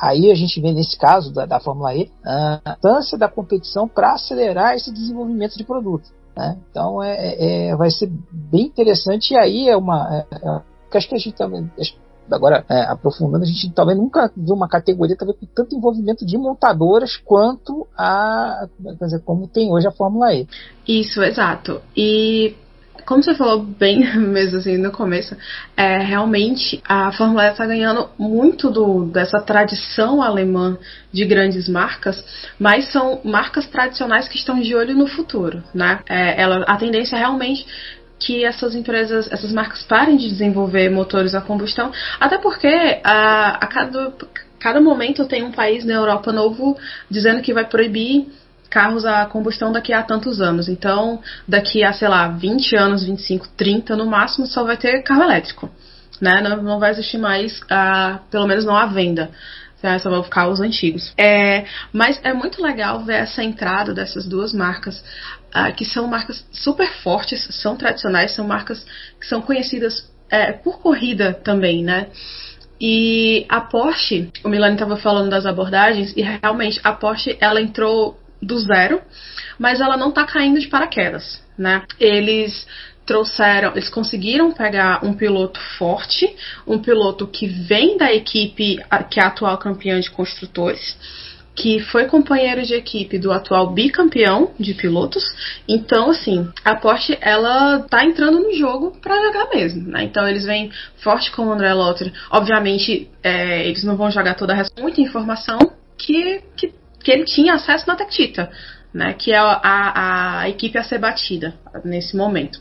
aí 0.00 0.30
a 0.30 0.34
gente 0.34 0.60
vê 0.60 0.72
nesse 0.72 0.98
caso 0.98 1.32
da, 1.32 1.46
da 1.46 1.60
Fórmula 1.60 1.94
E 1.94 2.10
a 2.24 2.60
importância 2.60 3.18
da 3.18 3.28
competição 3.28 3.88
para 3.88 4.14
acelerar 4.14 4.74
esse 4.74 4.92
desenvolvimento 4.92 5.56
de 5.56 5.64
produto. 5.64 6.10
Né? 6.36 6.58
Então 6.70 7.02
é, 7.02 7.14
é, 7.14 7.68
é, 7.68 7.76
vai 7.76 7.90
ser 7.90 8.10
bem 8.30 8.66
interessante 8.66 9.34
e 9.34 9.36
aí 9.36 9.68
é 9.68 9.76
uma 9.76 10.26
é, 10.30 10.36
é, 10.36 10.62
acho 10.96 11.08
que 11.08 11.14
a 11.14 11.18
gente 11.18 11.36
também 11.36 11.70
agora 12.30 12.64
é, 12.68 12.82
aprofundando, 12.84 13.44
a 13.44 13.46
gente 13.46 13.70
talvez 13.72 13.98
nunca 13.98 14.30
viu 14.34 14.54
uma 14.54 14.68
categoria 14.68 15.16
talvez 15.16 15.38
com 15.38 15.46
tanto 15.46 15.76
envolvimento 15.76 16.24
de 16.24 16.38
montadoras 16.38 17.16
quanto 17.16 17.86
a 17.96 18.66
dizer, 19.00 19.20
como 19.20 19.46
tem 19.46 19.70
hoje 19.70 19.86
a 19.86 19.92
Fórmula 19.92 20.32
E. 20.32 20.46
Isso, 20.86 21.22
exato. 21.22 21.82
E 21.96 22.54
como 23.04 23.22
você 23.22 23.34
falou 23.34 23.62
bem 23.62 24.00
mesmo 24.16 24.58
assim 24.58 24.76
no 24.76 24.90
começo, 24.90 25.36
é, 25.76 25.98
realmente 25.98 26.80
a 26.84 27.12
Fórmula 27.12 27.46
E 27.46 27.50
está 27.50 27.66
ganhando 27.66 28.08
muito 28.18 28.70
do, 28.70 29.06
dessa 29.06 29.40
tradição 29.40 30.22
alemã 30.22 30.78
de 31.12 31.24
grandes 31.24 31.68
marcas, 31.68 32.24
mas 32.58 32.90
são 32.90 33.20
marcas 33.24 33.66
tradicionais 33.66 34.28
que 34.28 34.36
estão 34.36 34.60
de 34.60 34.74
olho 34.74 34.94
no 34.94 35.06
futuro, 35.06 35.62
né? 35.74 36.00
É, 36.08 36.40
ela, 36.40 36.64
a 36.66 36.76
tendência 36.76 37.16
é 37.16 37.18
realmente 37.18 37.66
que 38.18 38.44
essas 38.44 38.74
empresas, 38.74 39.30
essas 39.32 39.52
marcas 39.52 39.82
parem 39.82 40.16
de 40.16 40.28
desenvolver 40.28 40.88
motores 40.88 41.34
a 41.34 41.40
combustão, 41.40 41.90
até 42.20 42.38
porque 42.38 43.00
a, 43.02 43.64
a 43.64 43.66
cada, 43.66 44.12
cada 44.60 44.80
momento 44.80 45.26
tem 45.26 45.42
um 45.42 45.50
país 45.50 45.84
na 45.84 45.94
Europa 45.94 46.32
novo 46.32 46.78
dizendo 47.10 47.42
que 47.42 47.52
vai 47.52 47.64
proibir 47.64 48.28
carros 48.72 49.04
a 49.04 49.26
combustão 49.26 49.70
daqui 49.70 49.92
a 49.92 50.02
tantos 50.02 50.40
anos. 50.40 50.66
Então, 50.66 51.20
daqui 51.46 51.84
a, 51.84 51.92
sei 51.92 52.08
lá, 52.08 52.28
20 52.28 52.74
anos, 52.74 53.04
25, 53.04 53.48
30 53.48 53.94
no 53.94 54.06
máximo, 54.06 54.46
só 54.46 54.64
vai 54.64 54.78
ter 54.78 55.02
carro 55.02 55.22
elétrico. 55.22 55.70
Né? 56.18 56.40
Não, 56.40 56.62
não 56.62 56.80
vai 56.80 56.90
existir 56.90 57.18
mais, 57.18 57.60
uh, 57.62 58.18
pelo 58.30 58.46
menos 58.46 58.64
não 58.64 58.74
à 58.74 58.86
venda. 58.86 59.30
Só 60.00 60.08
vão 60.08 60.22
ficar 60.22 60.48
os 60.48 60.60
antigos. 60.60 61.12
É, 61.18 61.64
mas 61.92 62.18
é 62.22 62.32
muito 62.32 62.62
legal 62.62 63.04
ver 63.04 63.16
essa 63.16 63.42
entrada 63.42 63.92
dessas 63.92 64.24
duas 64.24 64.54
marcas, 64.54 65.04
uh, 65.54 65.74
que 65.76 65.84
são 65.84 66.06
marcas 66.06 66.46
super 66.52 66.88
fortes, 67.02 67.48
são 67.50 67.76
tradicionais, 67.76 68.32
são 68.32 68.46
marcas 68.46 68.86
que 69.20 69.26
são 69.26 69.42
conhecidas 69.42 70.08
é, 70.30 70.52
por 70.52 70.78
corrida 70.78 71.34
também, 71.34 71.82
né? 71.82 72.06
E 72.80 73.44
a 73.48 73.60
Porsche, 73.60 74.30
o 74.44 74.48
Milani 74.48 74.74
estava 74.74 74.96
falando 74.96 75.30
das 75.30 75.46
abordagens, 75.46 76.14
e 76.16 76.22
realmente 76.22 76.80
a 76.82 76.92
Porsche 76.92 77.36
ela 77.40 77.60
entrou 77.60 78.21
do 78.42 78.58
zero, 78.58 79.00
mas 79.58 79.80
ela 79.80 79.96
não 79.96 80.08
está 80.08 80.24
caindo 80.24 80.58
de 80.58 80.66
paraquedas, 80.66 81.42
né? 81.56 81.82
Eles 82.00 82.66
trouxeram, 83.06 83.72
eles 83.72 83.88
conseguiram 83.88 84.52
pegar 84.52 85.04
um 85.04 85.12
piloto 85.14 85.60
forte, 85.78 86.34
um 86.66 86.78
piloto 86.78 87.26
que 87.26 87.46
vem 87.46 87.96
da 87.96 88.12
equipe 88.12 88.78
que 89.10 89.20
é 89.20 89.22
a 89.22 89.26
atual 89.26 89.58
campeã 89.58 90.00
de 90.00 90.10
construtores, 90.10 90.96
que 91.54 91.80
foi 91.80 92.06
companheiro 92.06 92.62
de 92.62 92.74
equipe 92.74 93.18
do 93.18 93.30
atual 93.30 93.72
bicampeão 93.72 94.52
de 94.58 94.72
pilotos. 94.72 95.22
Então, 95.68 96.10
assim, 96.10 96.48
a 96.64 96.74
Porsche 96.74 97.18
ela 97.20 97.80
tá 97.80 98.04
entrando 98.04 98.40
no 98.40 98.54
jogo 98.54 98.96
para 99.02 99.22
jogar 99.22 99.48
mesmo, 99.50 99.88
né? 99.88 100.04
Então 100.04 100.26
eles 100.26 100.44
vêm 100.44 100.70
forte 100.96 101.30
com 101.30 101.46
o 101.46 101.52
André 101.52 101.74
Lotter. 101.74 102.12
Obviamente, 102.30 103.10
é, 103.22 103.66
eles 103.66 103.84
não 103.84 103.96
vão 103.96 104.10
jogar 104.10 104.34
toda 104.34 104.54
a 104.54 104.80
muita 104.80 105.00
informação 105.00 105.58
que, 105.98 106.40
que 106.56 106.72
que 107.02 107.10
ele 107.10 107.24
tinha 107.24 107.54
acesso 107.54 107.86
na 107.86 107.96
Tectita, 107.96 108.50
né, 108.92 109.14
que 109.14 109.32
é 109.32 109.38
a, 109.38 110.40
a, 110.40 110.48
equipe 110.48 110.78
a 110.78 110.84
ser 110.84 110.98
batida 110.98 111.54
nesse 111.84 112.16
momento. 112.16 112.60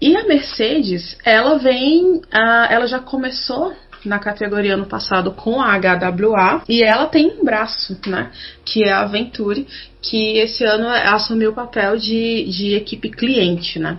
E 0.00 0.16
a 0.16 0.24
Mercedes, 0.24 1.16
ela 1.24 1.58
vem, 1.58 2.22
ela 2.32 2.86
já 2.86 2.98
começou 2.98 3.72
na 4.04 4.18
categoria 4.18 4.74
ano 4.74 4.86
passado 4.86 5.30
com 5.30 5.60
a 5.60 5.78
HWA 5.78 6.64
e 6.68 6.82
ela 6.82 7.06
tem 7.06 7.28
um 7.40 7.44
braço, 7.44 7.96
né, 8.06 8.30
que 8.64 8.84
é 8.84 8.92
a 8.92 9.04
Venturi, 9.04 9.66
que 10.00 10.38
esse 10.38 10.64
ano 10.64 10.88
assumiu 10.88 11.50
o 11.50 11.54
papel 11.54 11.96
de, 11.96 12.44
de 12.44 12.74
equipe 12.74 13.10
cliente, 13.10 13.78
né. 13.78 13.98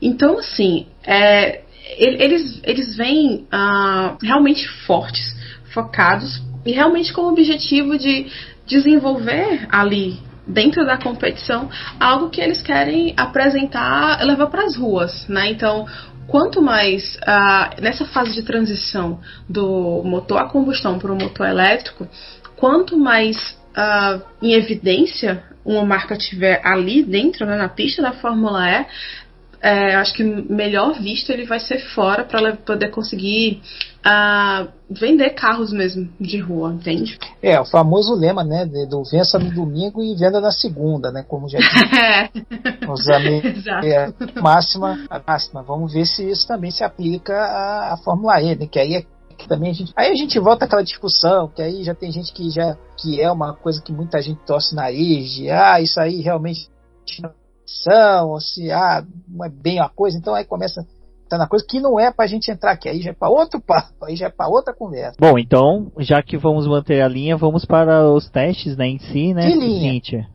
Então, 0.00 0.38
assim, 0.38 0.86
é, 1.04 1.62
eles, 1.96 2.60
eles 2.64 2.96
vêm 2.96 3.46
uh, 3.52 4.16
realmente 4.22 4.68
fortes, 4.86 5.36
focados 5.72 6.42
e 6.64 6.72
realmente 6.72 7.12
com 7.12 7.22
o 7.22 7.28
objetivo 7.28 7.98
de 7.98 8.26
desenvolver 8.68 9.66
ali 9.70 10.20
dentro 10.46 10.84
da 10.86 10.96
competição 10.96 11.68
algo 11.98 12.30
que 12.30 12.40
eles 12.40 12.62
querem 12.62 13.12
apresentar, 13.16 14.24
levar 14.24 14.46
para 14.46 14.64
as 14.64 14.76
ruas, 14.76 15.26
né? 15.28 15.50
Então, 15.50 15.86
quanto 16.26 16.62
mais 16.62 17.16
uh, 17.16 17.82
nessa 17.82 18.04
fase 18.06 18.34
de 18.34 18.42
transição 18.42 19.20
do 19.48 20.02
motor 20.04 20.38
a 20.38 20.44
combustão 20.44 20.98
para 20.98 21.12
o 21.12 21.16
motor 21.16 21.46
elétrico, 21.46 22.06
quanto 22.56 22.96
mais 22.96 23.58
uh, 23.76 24.22
em 24.40 24.52
evidência 24.52 25.42
uma 25.64 25.84
marca 25.84 26.16
tiver 26.16 26.62
ali 26.64 27.02
dentro, 27.02 27.44
né, 27.44 27.56
na 27.56 27.68
pista 27.68 28.00
da 28.00 28.12
Fórmula 28.12 28.66
E, 28.70 28.86
é, 29.60 29.96
acho 29.96 30.14
que 30.14 30.22
melhor 30.22 31.00
visto 31.00 31.30
ele 31.30 31.44
vai 31.44 31.58
ser 31.58 31.78
fora 31.94 32.24
para 32.24 32.56
poder 32.56 32.90
conseguir 32.90 33.60
uh, 34.06 34.68
vender 34.88 35.30
carros 35.30 35.72
mesmo 35.72 36.08
de 36.20 36.38
rua, 36.38 36.72
entende? 36.72 37.18
É, 37.42 37.60
o 37.60 37.64
famoso 37.64 38.14
lema, 38.14 38.44
né, 38.44 38.64
do 38.66 39.02
vença 39.10 39.38
no 39.38 39.50
domingo 39.50 40.02
e 40.02 40.14
venda 40.14 40.40
na 40.40 40.52
segunda, 40.52 41.10
né, 41.10 41.24
como 41.26 41.48
já 41.48 41.58
disse 41.58 42.86
os 42.88 43.08
amigos. 43.08 43.64
É, 43.88 44.12
máxima, 44.40 44.98
a 45.08 45.20
máxima. 45.24 45.62
Vamos 45.62 45.92
ver 45.92 46.04
se 46.06 46.28
isso 46.28 46.46
também 46.46 46.70
se 46.70 46.82
aplica 46.82 47.34
à, 47.34 47.94
à 47.94 47.96
Fórmula 47.98 48.40
E, 48.40 48.56
né, 48.56 48.66
que 48.66 48.78
aí 48.78 48.94
é 48.94 49.04
que 49.36 49.46
também 49.46 49.70
a 49.70 49.72
gente, 49.72 49.92
aí 49.96 50.10
a 50.10 50.16
gente 50.16 50.38
volta 50.40 50.64
àquela 50.64 50.82
discussão, 50.82 51.48
que 51.48 51.62
aí 51.62 51.84
já 51.84 51.94
tem 51.94 52.10
gente 52.10 52.32
que 52.32 52.50
já 52.50 52.76
que 52.96 53.20
é 53.20 53.30
uma 53.30 53.54
coisa 53.54 53.80
que 53.80 53.92
muita 53.92 54.20
gente 54.20 54.40
torce 54.44 54.72
o 54.72 54.76
nariz, 54.76 55.30
de 55.30 55.48
ah, 55.48 55.80
isso 55.80 56.00
aí 56.00 56.20
realmente 56.20 56.68
são, 57.68 58.30
ou 58.30 58.40
se 58.40 58.70
ah, 58.70 59.04
não 59.28 59.44
é 59.44 59.48
bem 59.48 59.78
a 59.80 59.88
coisa, 59.88 60.16
então 60.16 60.34
aí 60.34 60.44
começa 60.44 60.86
tá 61.28 61.36
na 61.36 61.46
coisa 61.46 61.64
que 61.68 61.78
não 61.78 62.00
é 62.00 62.10
pra 62.10 62.26
gente 62.26 62.50
entrar 62.50 62.72
aqui, 62.72 62.88
aí 62.88 63.02
já 63.02 63.10
é 63.10 63.14
pra 63.14 63.28
outro 63.28 63.60
papo, 63.60 64.06
aí 64.06 64.16
já 64.16 64.26
é 64.26 64.30
pra 64.30 64.48
outra 64.48 64.74
conversa. 64.74 65.16
Bom, 65.20 65.38
então, 65.38 65.92
já 65.98 66.22
que 66.22 66.38
vamos 66.38 66.66
manter 66.66 67.02
a 67.02 67.08
linha, 67.08 67.36
vamos 67.36 67.66
para 67.66 68.10
os 68.10 68.30
testes, 68.30 68.76
né, 68.78 68.86
em 68.86 68.98
si, 68.98 69.34
né, 69.34 69.42
que 69.42 69.58
linha? 69.58 69.92
Cíntia? 69.92 70.26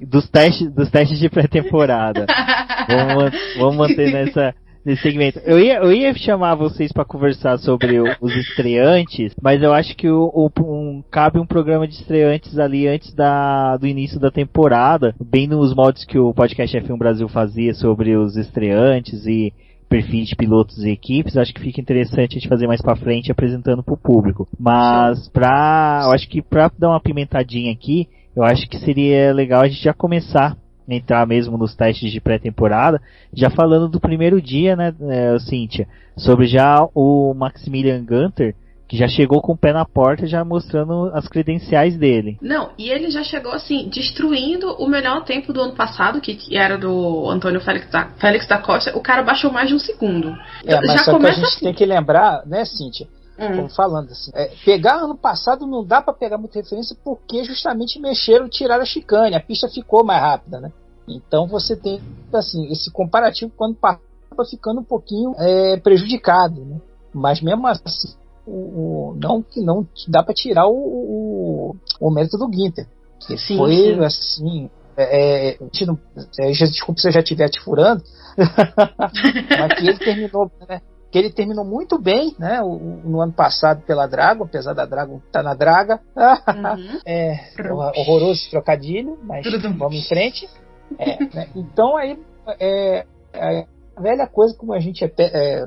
Dos 0.00 0.28
testes, 0.28 0.70
dos 0.72 0.90
testes 0.90 1.20
de 1.20 1.30
pré-temporada. 1.30 2.26
vamos, 2.88 3.32
vamos 3.58 3.76
manter 3.76 4.12
nessa, 4.12 4.52
nesse 4.84 5.02
segmento. 5.02 5.40
Eu 5.44 5.58
ia, 5.58 5.76
eu 5.78 5.92
ia 5.92 6.14
chamar 6.14 6.54
vocês 6.54 6.92
para 6.92 7.04
conversar 7.04 7.58
sobre 7.58 8.00
o, 8.00 8.04
os 8.20 8.34
estreantes, 8.34 9.34
mas 9.40 9.62
eu 9.62 9.72
acho 9.72 9.96
que 9.96 10.08
o, 10.08 10.30
o 10.34 10.50
um, 10.60 11.02
cabe 11.10 11.38
um 11.38 11.46
programa 11.46 11.86
de 11.86 11.94
estreantes 11.94 12.58
ali 12.58 12.88
antes 12.88 13.14
da, 13.14 13.76
do 13.76 13.86
início 13.86 14.18
da 14.18 14.30
temporada, 14.30 15.14
bem 15.20 15.46
nos 15.46 15.74
moldes 15.74 16.04
que 16.04 16.18
o 16.18 16.34
podcast 16.34 16.76
F1 16.76 16.98
Brasil 16.98 17.28
fazia 17.28 17.74
sobre 17.74 18.16
os 18.16 18.36
estreantes 18.36 19.26
e 19.26 19.52
perfis 19.88 20.28
de 20.28 20.36
pilotos 20.36 20.84
e 20.84 20.90
equipes, 20.90 21.36
acho 21.36 21.52
que 21.52 21.60
fica 21.60 21.80
interessante 21.80 22.36
a 22.36 22.40
gente 22.40 22.48
fazer 22.48 22.68
mais 22.68 22.80
para 22.80 22.94
frente 22.94 23.32
apresentando 23.32 23.82
para 23.82 23.94
o 23.94 23.98
público. 23.98 24.48
Mas 24.58 25.28
para, 25.28 26.02
eu 26.04 26.12
acho 26.12 26.28
que 26.28 26.40
para 26.40 26.70
dar 26.78 26.90
uma 26.90 27.00
pimentadinha 27.00 27.72
aqui, 27.72 28.08
eu 28.36 28.44
acho 28.44 28.68
que 28.68 28.78
seria 28.78 29.32
legal 29.32 29.62
a 29.62 29.68
gente 29.68 29.82
já 29.82 29.92
começar 29.92 30.56
entrar 30.96 31.26
mesmo 31.26 31.56
nos 31.56 31.74
testes 31.74 32.12
de 32.12 32.20
pré-temporada, 32.20 33.00
já 33.32 33.50
falando 33.50 33.88
do 33.88 34.00
primeiro 34.00 34.40
dia, 34.40 34.76
né, 34.76 34.94
é, 35.08 35.38
Cíntia, 35.38 35.86
sobre 36.16 36.46
já 36.46 36.86
o 36.94 37.34
Maximilian 37.34 38.04
Gunter, 38.04 38.54
que 38.90 38.96
já 38.96 39.06
chegou 39.06 39.40
com 39.40 39.52
o 39.52 39.56
pé 39.56 39.72
na 39.72 39.84
porta, 39.84 40.26
já 40.26 40.44
mostrando 40.44 41.12
as 41.14 41.28
credenciais 41.28 41.96
dele. 41.96 42.36
Não, 42.42 42.70
e 42.76 42.90
ele 42.90 43.08
já 43.08 43.22
chegou 43.22 43.52
assim, 43.52 43.88
destruindo 43.88 44.66
o 44.72 44.88
melhor 44.88 45.22
tempo 45.22 45.52
do 45.52 45.60
ano 45.60 45.74
passado, 45.76 46.20
que, 46.20 46.36
era 46.56 46.76
do 46.76 47.30
Antônio 47.30 47.60
Félix 47.60 47.88
da, 47.88 48.06
Félix 48.18 48.48
da 48.48 48.58
Costa. 48.58 48.96
O 48.98 49.00
cara 49.00 49.22
baixou 49.22 49.52
mais 49.52 49.68
de 49.68 49.76
um 49.76 49.78
segundo. 49.78 50.36
É, 50.66 50.74
mas 50.74 50.92
já 50.92 51.04
só 51.04 51.18
que 51.20 51.24
a 51.24 51.30
gente 51.30 51.44
assim. 51.44 51.64
tem 51.66 51.72
que 51.72 51.86
lembrar, 51.86 52.44
né, 52.44 52.64
Cíntia? 52.64 53.06
Hum. 53.38 53.56
Como 53.56 53.68
falando 53.68 54.10
assim, 54.10 54.32
é, 54.34 54.50
pegar 54.64 54.96
ano 54.96 55.16
passado 55.16 55.68
não 55.68 55.84
dá 55.84 56.02
para 56.02 56.12
pegar 56.12 56.36
muita 56.36 56.58
referência 56.58 56.96
porque 57.04 57.44
justamente 57.44 58.00
mexeram, 58.00 58.48
tiraram 58.48 58.82
a 58.82 58.86
chicane, 58.86 59.36
a 59.36 59.40
pista 59.40 59.68
ficou 59.68 60.04
mais 60.04 60.20
rápida, 60.20 60.60
né? 60.60 60.72
Então 61.16 61.46
você 61.46 61.76
tem 61.76 62.00
assim 62.32 62.70
esse 62.70 62.90
comparativo 62.90 63.52
quando 63.56 63.76
passa 63.76 64.00
ficando 64.48 64.80
um 64.80 64.84
pouquinho 64.84 65.34
é, 65.38 65.76
prejudicado, 65.78 66.64
né? 66.64 66.80
Mas 67.12 67.42
mesmo 67.42 67.66
assim, 67.66 68.14
o, 68.46 68.50
o, 68.50 69.16
não 69.20 69.42
que 69.42 69.60
não 69.60 69.86
dá 70.08 70.22
para 70.22 70.34
tirar 70.34 70.66
o, 70.66 70.72
o, 70.72 71.76
o, 72.00 72.10
mérito 72.10 72.38
do 72.38 72.50
Ginter, 72.50 72.86
que 73.26 73.36
sim, 73.36 73.56
foi 73.56 73.74
sim. 73.74 74.04
assim 74.04 74.70
é, 74.96 75.50
é, 75.50 75.58
não, 75.86 75.98
é, 76.38 76.50
desculpa 76.50 77.00
se 77.00 77.08
eu 77.08 77.12
já 77.12 77.20
estiver 77.20 77.48
te 77.48 77.60
furando, 77.60 78.02
mas 79.58 79.74
que 79.74 79.88
ele 79.88 79.98
terminou, 79.98 80.50
né, 80.68 80.80
que 81.10 81.18
ele 81.18 81.30
terminou 81.30 81.64
muito 81.64 81.98
bem, 81.98 82.34
né, 82.38 82.60
no 82.60 83.20
ano 83.20 83.32
passado 83.32 83.82
pela 83.82 84.06
Dragon, 84.06 84.44
apesar 84.44 84.74
da 84.74 84.86
Dragon 84.86 85.16
estar 85.16 85.30
tá 85.30 85.42
na 85.42 85.54
Draga, 85.54 86.00
uhum. 86.16 87.00
é 87.04 87.50
horroroso 87.96 88.40
esse 88.42 88.50
trocadilho, 88.50 89.18
mas 89.22 89.44
vamos 89.76 89.96
em 89.96 90.08
frente. 90.08 90.48
É, 90.98 91.18
né? 91.34 91.48
Então 91.54 91.96
aí 91.96 92.18
é, 92.58 93.04
é, 93.32 93.66
a 93.96 94.00
velha 94.00 94.26
coisa 94.26 94.56
como 94.56 94.72
a 94.72 94.80
gente 94.80 95.04
até 95.04 95.24
é, 95.24 95.66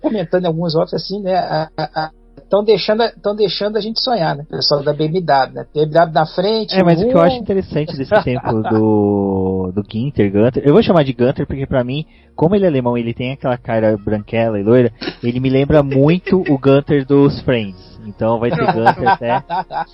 comentando 0.00 0.44
em 0.44 0.48
alguns 0.48 0.74
outros 0.74 0.94
assim, 0.94 1.20
né, 1.22 1.36
a, 1.36 1.70
a, 1.76 2.04
a 2.04 2.10
estão 2.44 2.62
deixando, 2.62 3.02
tão 3.20 3.34
deixando 3.34 3.76
a 3.76 3.80
gente 3.80 4.00
sonhar, 4.00 4.36
né? 4.36 4.44
O 4.44 4.56
pessoal 4.56 4.82
da 4.82 4.92
BMW, 4.92 5.52
né? 5.52 5.66
BMW 5.74 6.12
na 6.12 6.26
frente. 6.26 6.74
É, 6.74 6.84
mas 6.84 7.00
o 7.00 7.08
que 7.08 7.14
eu 7.14 7.20
acho 7.20 7.36
interessante 7.36 7.96
desse 7.96 8.22
tempo 8.22 8.62
do, 8.62 9.72
do 9.74 9.82
Ginter, 9.90 10.30
Gunter, 10.30 10.62
eu 10.64 10.72
vou 10.72 10.82
chamar 10.82 11.04
de 11.04 11.12
Gunter 11.12 11.46
porque 11.46 11.66
pra 11.66 11.82
mim, 11.82 12.06
como 12.36 12.54
ele 12.54 12.64
é 12.64 12.68
alemão, 12.68 12.96
ele 12.96 13.14
tem 13.14 13.32
aquela 13.32 13.58
cara 13.58 13.96
branquela 13.96 14.58
e 14.58 14.62
loira, 14.62 14.92
ele 15.22 15.40
me 15.40 15.50
lembra 15.50 15.82
muito 15.82 16.40
o 16.40 16.58
Gunter 16.58 17.04
dos 17.06 17.40
Friends. 17.42 17.98
Então 18.06 18.38
vai 18.38 18.50
ser 18.50 18.72
Gunter 18.72 19.08
até 19.08 19.42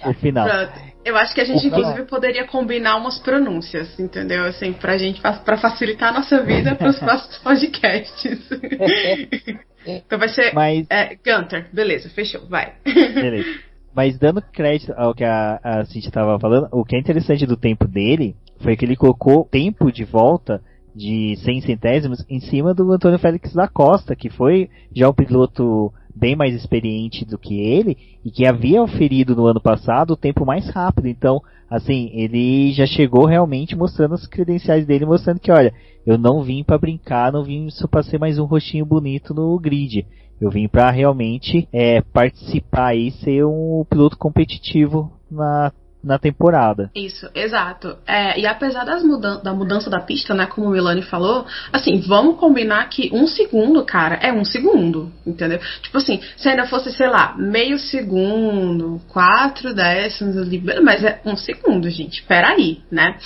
o 0.08 0.14
final. 0.14 0.48
Pronto. 0.48 0.89
Eu 1.04 1.16
acho 1.16 1.34
que 1.34 1.40
a 1.40 1.44
gente, 1.44 1.66
inclusive, 1.66 2.04
poderia 2.04 2.46
combinar 2.46 2.96
umas 2.96 3.18
pronúncias, 3.18 3.98
entendeu? 3.98 4.44
Assim, 4.44 4.72
pra 4.72 4.98
gente, 4.98 5.20
pra 5.20 5.56
facilitar 5.56 6.10
a 6.10 6.18
nossa 6.18 6.42
vida 6.42 6.74
pros 6.74 6.98
próximos 7.00 7.38
podcasts. 7.38 8.38
então 9.86 10.18
vai 10.18 10.28
ser 10.28 10.52
Mas... 10.54 10.86
é, 10.90 11.16
Gunter, 11.16 11.68
beleza, 11.72 12.10
fechou, 12.10 12.46
vai. 12.46 12.74
Beleza. 12.84 13.60
Mas 13.94 14.18
dando 14.18 14.42
crédito 14.42 14.92
ao 14.96 15.14
que 15.14 15.24
a, 15.24 15.58
a 15.62 15.84
Cintia 15.84 16.08
estava 16.08 16.38
falando, 16.38 16.68
o 16.70 16.84
que 16.84 16.94
é 16.94 16.98
interessante 16.98 17.46
do 17.46 17.56
tempo 17.56 17.88
dele 17.88 18.36
foi 18.60 18.76
que 18.76 18.84
ele 18.84 18.94
colocou 18.94 19.48
tempo 19.50 19.90
de 19.90 20.04
volta 20.04 20.62
de 20.94 21.36
100 21.44 21.62
centésimos 21.62 22.24
em 22.28 22.40
cima 22.40 22.74
do 22.74 22.92
Antônio 22.92 23.18
Félix 23.18 23.52
da 23.52 23.66
Costa, 23.66 24.14
que 24.14 24.28
foi 24.28 24.68
já 24.94 25.08
um 25.08 25.14
piloto 25.14 25.92
bem 26.14 26.36
mais 26.36 26.54
experiente 26.54 27.24
do 27.24 27.38
que 27.38 27.60
ele 27.60 27.96
e 28.24 28.30
que 28.30 28.46
havia 28.46 28.82
oferido 28.82 29.34
no 29.34 29.46
ano 29.46 29.60
passado 29.60 30.12
o 30.12 30.16
tempo 30.16 30.44
mais 30.44 30.68
rápido. 30.68 31.08
Então, 31.08 31.42
assim, 31.68 32.10
ele 32.12 32.72
já 32.72 32.86
chegou 32.86 33.26
realmente 33.26 33.76
mostrando 33.76 34.14
as 34.14 34.26
credenciais 34.26 34.86
dele, 34.86 35.06
mostrando 35.06 35.40
que, 35.40 35.52
olha, 35.52 35.72
eu 36.06 36.18
não 36.18 36.42
vim 36.42 36.64
para 36.64 36.78
brincar, 36.78 37.32
não 37.32 37.44
vim 37.44 37.68
só 37.70 37.86
para 37.86 38.02
ser 38.02 38.18
mais 38.18 38.38
um 38.38 38.44
rostinho 38.44 38.84
bonito 38.84 39.34
no 39.34 39.58
grid. 39.58 40.06
Eu 40.40 40.50
vim 40.50 40.66
para 40.66 40.90
realmente 40.90 41.68
é, 41.72 42.00
participar 42.00 42.94
e 42.94 43.10
ser 43.10 43.44
um 43.44 43.84
piloto 43.88 44.16
competitivo 44.16 45.12
na 45.30 45.70
na 46.02 46.18
temporada. 46.18 46.90
Isso, 46.94 47.28
exato. 47.34 47.96
É, 48.06 48.38
e 48.38 48.46
apesar 48.46 48.84
das 48.84 49.02
mudan 49.02 49.40
da 49.42 49.52
mudança 49.52 49.90
da 49.90 50.00
pista, 50.00 50.34
né, 50.34 50.46
como 50.46 50.68
o 50.68 50.70
Milani 50.70 51.02
falou, 51.02 51.46
assim, 51.72 52.00
vamos 52.00 52.38
combinar 52.38 52.88
que 52.88 53.10
um 53.12 53.26
segundo, 53.26 53.84
cara, 53.84 54.16
é 54.16 54.32
um 54.32 54.44
segundo, 54.44 55.12
entendeu? 55.26 55.60
Tipo 55.82 55.98
assim, 55.98 56.20
se 56.36 56.48
ainda 56.48 56.66
fosse, 56.66 56.90
sei 56.92 57.08
lá, 57.08 57.34
meio 57.36 57.78
segundo, 57.78 59.00
quatro 59.08 59.74
décimos 59.74 60.36
mas 60.82 61.04
é 61.04 61.20
um 61.24 61.36
segundo, 61.36 61.88
gente, 61.90 62.22
peraí, 62.22 62.80
né? 62.90 63.16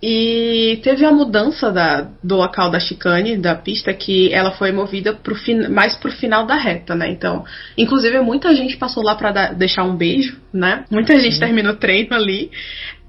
E 0.00 0.80
teve 0.84 1.04
a 1.04 1.10
mudança 1.10 1.72
da, 1.72 2.08
do 2.22 2.36
local 2.36 2.70
da 2.70 2.78
chicane, 2.78 3.36
da 3.36 3.56
pista, 3.56 3.92
que 3.92 4.32
ela 4.32 4.52
foi 4.52 4.70
movida 4.70 5.12
pro 5.12 5.34
fin, 5.34 5.66
mais 5.68 5.96
pro 5.96 6.12
final 6.12 6.46
da 6.46 6.54
reta, 6.54 6.94
né? 6.94 7.10
Então, 7.10 7.44
inclusive, 7.76 8.20
muita 8.20 8.54
gente 8.54 8.76
passou 8.76 9.02
lá 9.02 9.16
para 9.16 9.52
deixar 9.52 9.82
um 9.82 9.96
beijo, 9.96 10.40
né? 10.52 10.84
Muita 10.88 11.18
gente 11.18 11.40
terminou 11.40 11.72
o 11.72 11.76
treino 11.76 12.14
ali. 12.14 12.50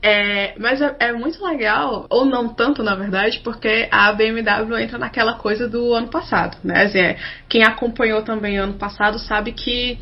É, 0.01 0.53
mas 0.57 0.81
é, 0.81 0.95
é, 0.99 1.13
muito 1.13 1.43
legal, 1.45 2.07
ou 2.09 2.25
não 2.25 2.47
tanto 2.47 2.81
na 2.81 2.95
verdade, 2.95 3.41
porque 3.43 3.87
a 3.91 4.13
BMW 4.13 4.79
entra 4.79 4.97
naquela 4.97 5.33
coisa 5.33 5.67
do 5.67 5.93
ano 5.93 6.07
passado, 6.07 6.57
né? 6.63 6.85
Assim, 6.85 6.99
é, 6.99 7.17
quem 7.49 7.63
acompanhou 7.63 8.21
também 8.21 8.57
ano 8.57 8.75
passado 8.75 9.19
sabe 9.19 9.51
que 9.51 9.99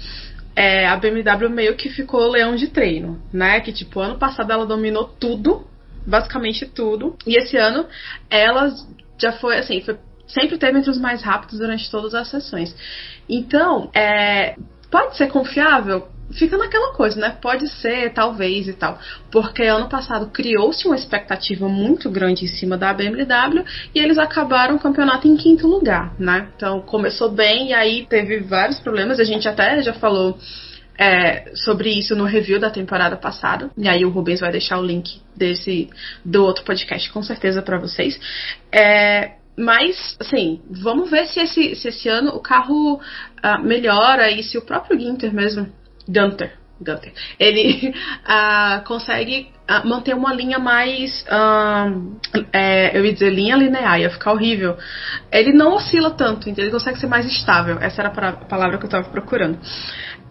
é, 0.56 0.88
a 0.88 0.96
BMW 0.96 1.50
meio 1.50 1.76
que 1.76 1.90
ficou 1.90 2.30
leão 2.30 2.56
de 2.56 2.68
treino, 2.68 3.20
né? 3.34 3.60
Que 3.60 3.74
tipo, 3.74 4.00
ano 4.00 4.20
passado 4.20 4.52
ela 4.52 4.68
dominou 4.68 5.06
tudo 5.20 5.66
basicamente 6.08 6.66
tudo. 6.66 7.18
E 7.28 7.38
esse 7.38 7.58
ano 7.58 7.86
ela 8.30 8.74
já 9.20 9.34
foi 9.34 9.58
assim, 9.58 9.82
foi, 9.82 9.98
sempre 10.28 10.58
teve 10.58 10.80
entre 10.80 10.90
os 10.90 11.00
mais 11.00 11.22
rápidos 11.22 11.60
durante 11.60 11.92
todas 11.92 12.16
as 12.16 12.30
sessões. 12.30 12.74
Então, 13.28 13.90
é, 13.94 14.56
pode 14.90 15.18
ser 15.18 15.28
confiável? 15.28 16.08
Fica 16.32 16.58
naquela 16.58 16.94
coisa, 16.94 17.18
né? 17.20 17.38
Pode 17.42 17.70
ser, 17.70 18.12
talvez 18.14 18.68
e 18.68 18.74
tal. 18.74 19.00
Porque 19.32 19.64
ano 19.64 19.88
passado 19.88 20.28
criou-se 20.28 20.86
uma 20.86 20.96
expectativa 20.96 21.70
muito 21.70 22.10
grande 22.10 22.44
em 22.44 22.50
cima 22.50 22.78
da 22.78 22.94
BMW 22.94 23.64
e 23.96 24.00
eles 24.00 24.18
acabaram 24.18 24.76
o 24.76 24.80
campeonato 24.80 25.26
em 25.26 25.38
quinto 25.38 25.66
lugar, 25.66 26.14
né? 26.20 26.50
Então 26.56 26.82
começou 26.82 27.32
bem 27.32 27.70
e 27.70 27.74
aí 27.74 28.06
teve 28.08 28.40
vários 28.40 28.78
problemas. 28.80 29.22
A 29.22 29.24
gente 29.24 29.48
até 29.48 29.82
já 29.82 29.94
falou 29.94 30.38
é, 30.98 31.52
sobre 31.56 31.90
isso 31.90 32.16
no 32.16 32.26
review 32.26 32.60
da 32.60 32.70
temporada 32.70 33.16
passada. 33.16 33.70
E 33.78 33.88
aí 33.88 34.04
o 34.04 34.10
Rubens 34.10 34.40
vai 34.40 34.52
deixar 34.52 34.80
o 34.80 34.86
link 34.86 35.22
desse 35.36 35.90
do 36.26 36.44
outro 36.44 36.64
podcast 36.64 37.12
com 37.12 37.22
certeza 37.22 37.62
para 37.62 37.80
vocês. 37.80 38.20
É, 38.72 39.34
mas, 39.58 40.16
assim, 40.20 40.62
vamos 40.70 41.10
ver 41.10 41.26
se 41.26 41.40
esse, 41.40 41.76
se 41.76 41.88
esse 41.88 42.08
ano 42.08 42.30
o 42.30 42.40
carro 42.40 42.96
uh, 42.96 43.64
melhora 43.64 44.30
e 44.30 44.44
se 44.44 44.56
o 44.56 44.62
próprio 44.62 45.00
Ginter 45.00 45.34
mesmo, 45.34 45.68
Gunter, 46.08 46.54
Gunter 46.80 47.12
ele 47.40 47.90
uh, 47.90 48.84
consegue 48.86 49.50
uh, 49.68 49.88
manter 49.88 50.14
uma 50.14 50.32
linha 50.32 50.60
mais, 50.60 51.26
é, 52.54 52.96
eu 52.96 53.04
ia 53.04 53.14
dizer 53.14 53.32
linha 53.32 53.56
linear, 53.56 54.00
ia 54.00 54.12
ficar 54.12 54.32
horrível. 54.32 54.78
Ele 55.32 55.52
não 55.52 55.74
oscila 55.74 56.12
tanto, 56.12 56.48
então 56.48 56.64
ele 56.64 56.72
consegue 56.72 57.00
ser 57.00 57.08
mais 57.08 57.26
estável. 57.26 57.80
Essa 57.82 58.04
era 58.04 58.10
a 58.10 58.32
palavra 58.34 58.78
que 58.78 58.84
eu 58.84 58.88
estava 58.88 59.10
procurando. 59.10 59.58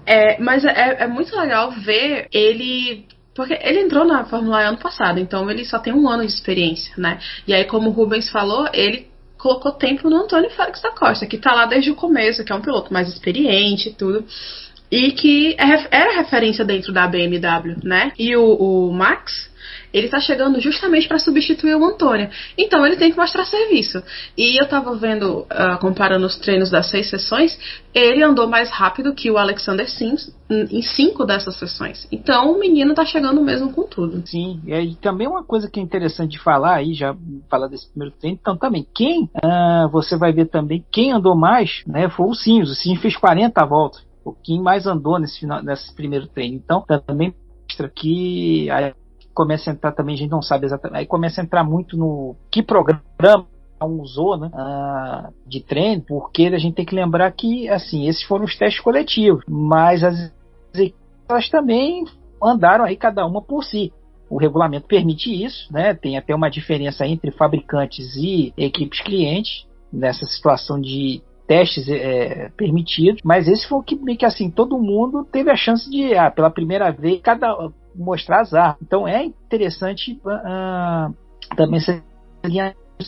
É, 0.07 0.41
mas 0.41 0.65
é, 0.65 0.97
é 1.01 1.07
muito 1.07 1.37
legal 1.37 1.73
ver 1.73 2.29
ele 2.33 3.07
porque 3.37 3.59
ele 3.61 3.81
entrou 3.81 4.07
na 4.07 4.25
Fórmula 4.25 4.63
E 4.63 4.65
ano 4.65 4.79
passado, 4.79 5.21
então 5.21 5.51
ele 5.51 5.65
só 5.65 5.79
tem 5.79 5.93
um 5.93 6.09
ano 6.09 6.25
de 6.25 6.33
experiência, 6.33 6.95
né? 6.97 7.19
E 7.47 7.53
aí, 7.53 7.65
como 7.65 7.91
o 7.91 7.93
Rubens 7.93 8.31
falou, 8.31 8.67
ele 8.73 9.09
colocou 9.37 9.73
tempo 9.73 10.09
no 10.09 10.17
Antônio 10.17 10.51
Félix 10.51 10.81
da 10.81 10.91
Costa, 10.91 11.27
que 11.27 11.37
tá 11.37 11.53
lá 11.53 11.67
desde 11.67 11.91
o 11.91 11.95
começo, 11.95 12.43
que 12.43 12.51
é 12.51 12.55
um 12.55 12.63
piloto 12.63 12.93
mais 12.93 13.09
experiente 13.09 13.91
e 13.91 13.93
tudo. 13.93 14.25
E 14.91 15.13
que 15.13 15.55
é, 15.59 15.87
era 15.91 16.17
referência 16.17 16.65
dentro 16.65 16.93
da 16.93 17.07
BMW, 17.07 17.77
né? 17.85 18.13
E 18.19 18.35
o, 18.37 18.55
o 18.55 18.93
Max, 18.93 19.46
ele 19.97 20.09
tá 20.09 20.21
chegando 20.21 20.61
justamente 20.61 21.09
para 21.09 21.19
substituir 21.19 21.75
o 21.75 21.85
Antônio. 21.85 22.29
Então 22.57 22.85
ele 22.85 22.97
tem 22.97 23.11
que 23.11 23.17
mostrar 23.17 23.47
serviço. 23.47 24.03
E 24.37 24.61
eu 24.61 24.69
tava 24.69 24.95
vendo, 24.95 25.41
uh, 25.41 25.79
comparando 25.81 26.27
os 26.27 26.37
treinos 26.37 26.71
das 26.71 26.91
seis 26.91 27.09
sessões, 27.09 27.59
ele 27.95 28.23
andou 28.23 28.47
mais 28.47 28.71
rápido 28.71 29.15
que 29.15 29.31
o 29.31 29.39
Alexander 29.39 29.89
Sims 29.89 30.37
em 30.51 30.83
cinco 30.83 31.25
dessas 31.25 31.59
sessões. 31.59 32.07
Então 32.13 32.53
o 32.53 32.61
menino 32.61 32.95
tá 32.95 33.07
chegando 33.07 33.43
mesmo 33.43 33.73
com 33.73 33.85
tudo. 33.85 34.23
Sim, 34.27 34.61
e 34.67 34.95
também 34.97 35.27
uma 35.27 35.43
coisa 35.43 35.69
que 35.69 35.81
é 35.81 35.83
interessante 35.83 36.33
de 36.33 36.39
falar 36.39 36.75
aí, 36.75 36.93
já 36.93 37.17
falar 37.51 37.67
desse 37.67 37.89
primeiro 37.89 38.15
treino, 38.17 38.39
então 38.41 38.57
também, 38.57 38.87
quem 38.95 39.25
uh, 39.25 39.89
você 39.91 40.17
vai 40.17 40.33
ver 40.33 40.47
também, 40.47 40.85
quem 40.93 41.11
andou 41.11 41.35
mais, 41.35 41.83
né, 41.87 42.09
foi 42.11 42.27
o 42.27 42.35
Sims. 42.35 42.71
O 42.71 42.75
Sims 42.75 43.01
fez 43.01 43.17
40 43.17 43.65
voltas. 43.65 44.05
Quem 44.43 44.61
mais 44.61 44.87
andou 44.87 45.19
nesse, 45.19 45.41
final, 45.41 45.63
nesse 45.63 45.95
primeiro 45.95 46.27
treino. 46.27 46.57
Então, 46.57 46.85
também 47.07 47.33
mostra 47.69 47.89
que 47.89 48.69
começa 49.37 49.71
a 49.71 49.75
entrar 49.75 49.93
também, 49.93 50.15
a 50.15 50.19
gente 50.19 50.31
não 50.31 50.41
sabe 50.41 50.65
exatamente, 50.65 50.99
aí 50.99 51.07
começa 51.07 51.41
a 51.41 51.45
entrar 51.45 51.63
muito 51.63 51.97
no 51.97 52.35
que 52.51 52.63
programa 52.63 53.47
usou 53.83 54.39
né, 54.39 54.51
uh, 54.55 55.33
de 55.47 55.61
treino, 55.61 56.03
porque 56.09 56.47
a 56.47 56.59
gente 56.59 56.75
tem 56.75 56.87
que 56.87 56.95
lembrar 56.95 57.31
que 57.33 57.69
assim 57.69 58.09
esses 58.09 58.23
foram 58.23 58.47
os 58.47 58.57
testes 58.57 58.83
coletivos, 58.83 59.45
mas 59.47 60.03
as 60.03 60.33
equipes 60.75 61.51
também 61.51 62.05
andaram 62.43 62.87
aí 62.87 62.97
cada 62.97 63.27
uma 63.27 63.43
por 63.43 63.63
si. 63.63 63.93
O 64.31 64.39
regulamento 64.39 64.89
permite 64.89 65.31
isso, 65.31 65.73
né? 65.73 65.95
Tem 65.95 66.17
até 66.17 66.35
uma 66.35 66.51
diferença 66.51 67.07
entre 67.07 67.31
fabricantes 67.31 68.17
e 68.17 68.53
equipes 68.57 69.01
clientes 69.01 69.67
nessa 69.93 70.27
situação 70.27 70.81
de 70.81 71.23
testes 71.47 71.89
é, 71.89 72.51
permitidos, 72.57 73.21
mas 73.25 73.47
esse 73.47 73.69
foi 73.69 73.79
o 73.79 73.83
que 73.83 74.17
que 74.17 74.25
assim 74.25 74.51
todo 74.51 74.81
mundo 74.81 75.25
teve 75.31 75.49
a 75.51 75.57
chance 75.57 75.89
de, 75.89 76.13
ah, 76.15 76.29
pela 76.29 76.51
primeira 76.51 76.91
vez, 76.91 77.21
cada 77.21 77.71
mostrar 77.97 78.41
azar. 78.41 78.77
Então 78.83 79.07
é 79.07 79.25
interessante 79.25 80.21
uh, 80.25 81.15
também 81.57 81.81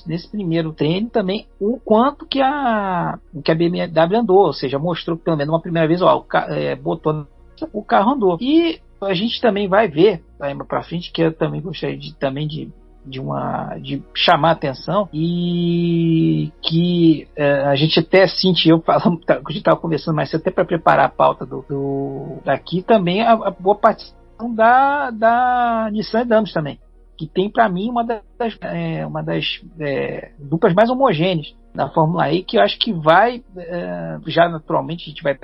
nesse 0.06 0.30
primeiro 0.30 0.72
treino 0.72 1.08
também 1.08 1.46
o 1.58 1.78
quanto 1.80 2.26
que 2.26 2.40
a 2.40 3.18
que 3.42 3.50
a 3.50 3.54
BMW 3.54 4.16
andou, 4.16 4.46
ou 4.46 4.52
seja, 4.52 4.78
mostrou 4.78 5.16
pelo 5.16 5.36
menos 5.36 5.52
uma 5.52 5.62
primeira 5.62 5.88
vez, 5.88 6.02
ó, 6.02 6.18
o, 6.18 6.36
é, 6.52 6.76
botou 6.76 7.26
o 7.72 7.82
carro 7.82 8.12
andou. 8.12 8.38
E 8.40 8.80
a 9.00 9.14
gente 9.14 9.40
também 9.40 9.68
vai 9.68 9.88
ver 9.88 10.22
aí 10.40 10.54
para 10.54 10.82
frente 10.82 11.12
que 11.12 11.22
eu 11.22 11.32
também 11.32 11.60
gostaria 11.60 11.96
de 11.96 12.14
também 12.14 12.46
de 12.46 12.70
de 13.06 13.20
uma 13.20 13.78
de 13.78 14.02
chamar 14.14 14.50
atenção 14.50 15.08
e 15.14 16.52
que 16.60 17.26
é, 17.34 17.64
a 17.64 17.74
gente 17.74 17.98
até 17.98 18.26
sentiu 18.26 18.76
eu 18.76 18.82
falando 18.82 19.20
a 19.28 19.34
gente 19.34 19.58
estava 19.58 19.80
conversando 19.80 20.16
mas 20.16 20.34
até 20.34 20.50
para 20.50 20.64
preparar 20.64 21.06
a 21.06 21.08
pauta 21.08 21.46
do, 21.46 21.64
do 21.68 22.38
daqui 22.44 22.82
também 22.82 23.22
a, 23.22 23.32
a 23.32 23.50
boa 23.50 23.76
parte 23.76 24.12
da, 24.54 25.10
da 25.10 25.88
Nissan 25.92 26.26
Danos 26.26 26.52
também, 26.52 26.78
que 27.16 27.26
tem 27.26 27.50
para 27.50 27.68
mim 27.68 27.90
uma 27.90 28.04
das, 28.04 28.22
é, 28.62 29.06
uma 29.06 29.22
das 29.22 29.60
é, 29.80 30.32
duplas 30.38 30.74
mais 30.74 30.88
homogêneas 30.88 31.54
na 31.74 31.88
Fórmula 31.90 32.30
E, 32.32 32.42
que 32.42 32.56
eu 32.56 32.62
acho 32.62 32.78
que 32.78 32.92
vai, 32.92 33.42
é, 33.56 34.18
já 34.26 34.48
naturalmente, 34.48 35.04
a 35.04 35.08
gente 35.10 35.22
vai 35.22 35.38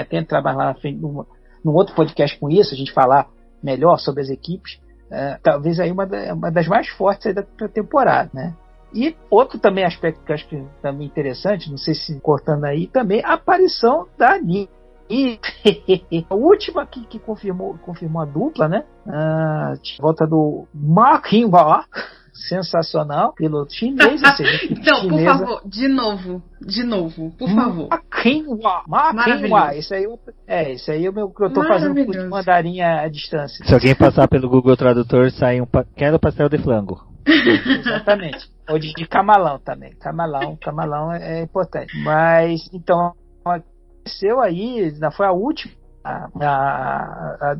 até 0.00 0.16
entrar 0.18 0.42
mais 0.42 0.56
lá 0.56 0.64
na 0.66 0.74
frente 0.74 1.00
num, 1.00 1.24
num 1.64 1.74
outro 1.74 1.94
podcast 1.94 2.38
com 2.38 2.50
isso, 2.50 2.74
a 2.74 2.76
gente 2.76 2.92
falar 2.92 3.28
melhor 3.62 3.98
sobre 3.98 4.22
as 4.22 4.28
equipes, 4.28 4.80
é, 5.10 5.38
talvez 5.42 5.78
aí 5.78 5.90
uma, 5.90 6.06
da, 6.06 6.34
uma 6.34 6.50
das 6.50 6.66
mais 6.66 6.88
fortes 6.88 7.34
da 7.34 7.42
temporada, 7.68 8.30
né? 8.34 8.54
E 8.94 9.14
outro 9.28 9.58
também 9.58 9.84
aspecto 9.84 10.24
que 10.24 10.30
eu 10.30 10.34
acho 10.34 10.48
que 10.48 10.64
também 10.80 11.06
interessante, 11.06 11.70
não 11.70 11.76
sei 11.76 11.94
se 11.94 12.18
cortando 12.20 12.64
aí, 12.64 12.86
também 12.86 13.22
a 13.24 13.34
aparição 13.34 14.06
da 14.16 14.38
Nini 14.38 14.68
E 15.08 15.38
a 16.28 16.34
última 16.34 16.86
que, 16.86 17.04
que 17.06 17.18
confirmou, 17.18 17.78
confirmou 17.78 18.22
a 18.22 18.24
dupla, 18.24 18.68
né? 18.68 18.84
Ah, 19.06 19.74
volta 20.00 20.26
do 20.26 20.66
Mark 20.74 21.32
Hinwa, 21.32 21.84
sensacional, 22.48 23.32
piloto 23.32 23.72
chinês. 23.72 24.20
Seja, 24.36 24.66
então, 24.70 25.00
chinesa. 25.00 25.38
por 25.38 25.46
favor, 25.46 25.62
de 25.64 25.88
novo, 25.88 26.42
de 26.60 26.84
novo, 26.84 27.30
por 27.38 27.48
favor. 27.48 27.88
Maquinwa, 27.90 28.82
Maquinwa, 28.86 29.74
isso 29.74 29.94
aí, 29.94 30.06
é, 30.46 30.72
isso 30.72 30.90
aí 30.90 31.06
é 31.06 31.10
o 31.10 31.12
meu 31.12 31.30
que 31.30 31.44
eu 31.44 31.52
tô 31.52 31.64
fazendo 31.64 31.94
de 31.94 32.24
mandarim 32.26 32.80
à 32.80 33.08
distância. 33.08 33.64
Se 33.64 33.72
alguém 33.72 33.94
passar 33.94 34.28
pelo 34.28 34.48
Google 34.48 34.76
Tradutor, 34.76 35.30
sai 35.30 35.60
um, 35.60 35.66
quero 35.96 36.18
pastel 36.18 36.48
de 36.48 36.58
flango. 36.58 37.00
Exatamente. 37.26 38.48
Ou 38.68 38.78
de, 38.78 38.92
de, 38.92 39.06
camalão 39.06 39.58
também. 39.58 39.94
Camalão, 39.96 40.56
camalão 40.60 41.12
é, 41.12 41.40
é 41.40 41.42
importante. 41.42 41.92
Mas, 42.04 42.68
então, 42.72 43.14
aconteceu 44.06 44.40
aí, 44.40 44.92
foi 45.16 45.26
a 45.26 45.32
última, 45.32 45.74
a, 46.04 46.28
a, 46.40 47.52
a 47.52 47.56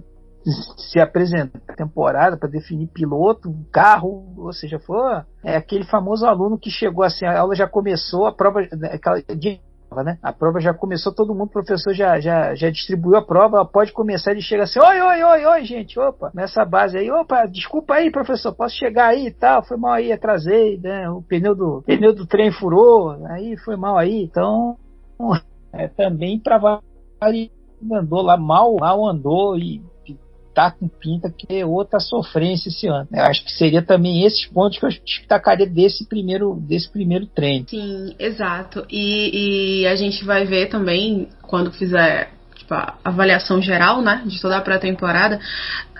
se 0.79 1.01
apresentar 1.01 1.59
temporada 1.77 2.37
para 2.37 2.49
definir 2.49 2.87
piloto, 2.87 3.53
carro, 3.73 4.33
ou 4.39 4.53
seja, 4.53 4.79
foi 4.79 4.97
é 5.45 5.57
aquele 5.57 5.85
famoso 5.85 6.25
aluno 6.25 6.59
que 6.59 6.71
chegou 6.71 7.05
assim, 7.05 7.27
a 7.27 7.41
aula 7.41 7.55
já 7.57 7.67
começou, 7.67 8.27
a 8.27 8.33
prova, 8.33 8.61
aquela 8.93 9.21
dia 9.37 9.59
né? 10.05 10.19
A 10.21 10.33
prova 10.33 10.61
já 10.61 10.75
começou, 10.75 11.15
todo 11.15 11.33
mundo, 11.33 11.49
o 11.49 11.53
professor 11.53 11.95
já, 11.95 12.21
já, 12.21 12.55
já 12.55 12.69
distribuiu 12.71 13.17
a 13.17 13.25
prova, 13.25 13.65
pode 13.65 13.93
começar, 13.93 14.33
ele 14.33 14.43
chega 14.43 14.65
assim, 14.65 14.81
oi, 14.81 15.01
oi, 15.01 15.23
oi, 15.23 15.47
oi, 15.47 15.65
gente, 15.65 15.99
opa, 15.99 16.31
nessa 16.35 16.65
base 16.65 16.99
aí, 16.99 17.11
opa, 17.11 17.47
desculpa 17.47 17.95
aí, 17.95 18.11
professor, 18.11 18.53
posso 18.53 18.77
chegar 18.77 19.09
aí 19.09 19.29
e 19.29 19.31
tal, 19.31 19.65
foi 19.65 19.77
mal 19.77 19.93
aí, 19.93 20.13
atrasei, 20.13 20.79
né? 20.79 21.09
O 21.09 21.23
pneu 21.23 21.55
do, 21.55 21.83
pneu 21.87 22.13
do 22.13 22.27
trem 22.27 22.53
furou, 22.53 23.13
aí 23.27 23.57
foi 23.59 23.77
mal 23.77 23.97
aí, 23.97 24.25
então, 24.25 24.77
é, 25.73 25.89
também 25.89 26.39
para 26.39 26.81
andou 27.93 28.23
lá 28.23 28.37
mal, 28.37 28.77
mal 28.77 29.07
andou 29.07 29.59
e 29.59 29.83
tá 30.57 30.71
com 30.71 30.89
pinta 30.89 31.31
que 31.31 31.47
é 31.55 31.67
outra 31.67 32.01
sofrência 32.01 32.71
esse 32.71 32.87
ano. 32.87 33.07
Eu 33.13 33.25
acho 33.25 33.45
que 33.45 33.53
seria 33.53 33.83
também 33.83 34.25
esses 34.25 34.47
pontos 34.47 34.79
que 34.79 34.87
eu 34.87 34.91
destacaria 34.91 35.67
desse 35.67 36.09
primeiro, 36.09 36.55
desse 36.67 36.91
primeiro 36.91 37.27
treino. 37.27 37.69
Sim, 37.69 38.17
exato. 38.19 38.87
E, 38.89 39.83
e 39.83 39.87
a 39.87 39.95
gente 39.95 40.25
vai 40.25 40.47
ver 40.47 40.71
também, 40.71 41.29
quando 41.43 41.71
fizer 41.71 42.31
tipo, 42.55 42.73
a 42.73 42.97
avaliação 43.05 43.61
geral, 43.61 44.01
né, 44.01 44.23
de 44.25 44.41
toda 44.41 44.57
a 44.57 44.63
pré-temporada, 44.63 45.39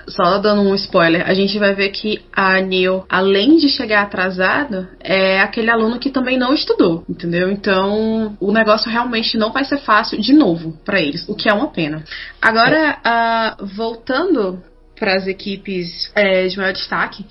só 0.09 0.39
dando 0.39 0.63
um 0.63 0.75
spoiler, 0.75 1.29
a 1.29 1.35
gente 1.35 1.59
vai 1.59 1.75
ver 1.75 1.91
que 1.91 2.23
a 2.33 2.61
Neil, 2.61 3.05
além 3.09 3.57
de 3.57 3.69
chegar 3.69 4.03
atrasada, 4.03 4.91
é 5.01 5.41
aquele 5.41 5.71
aluno 5.71 5.99
que 5.99 6.11
também 6.11 6.39
não 6.39 6.55
estudou, 6.55 7.05
entendeu? 7.09 7.51
Então, 7.51 8.37
o 8.41 8.53
negócio 8.53 8.91
realmente 8.91 9.37
não 9.37 9.53
vai 9.53 9.65
ser 9.65 9.79
fácil 9.79 10.21
de 10.21 10.33
novo 10.33 10.79
para 10.85 11.01
eles, 11.01 11.29
o 11.29 11.35
que 11.35 11.49
é 11.49 11.53
uma 11.53 11.69
pena. 11.69 12.05
Agora, 12.41 12.99
uh, 13.61 13.67
voltando 13.67 14.63
para 14.99 15.15
as 15.15 15.27
equipes 15.27 16.11
é, 16.15 16.47
de 16.47 16.57
maior 16.57 16.73
destaque. 16.73 17.25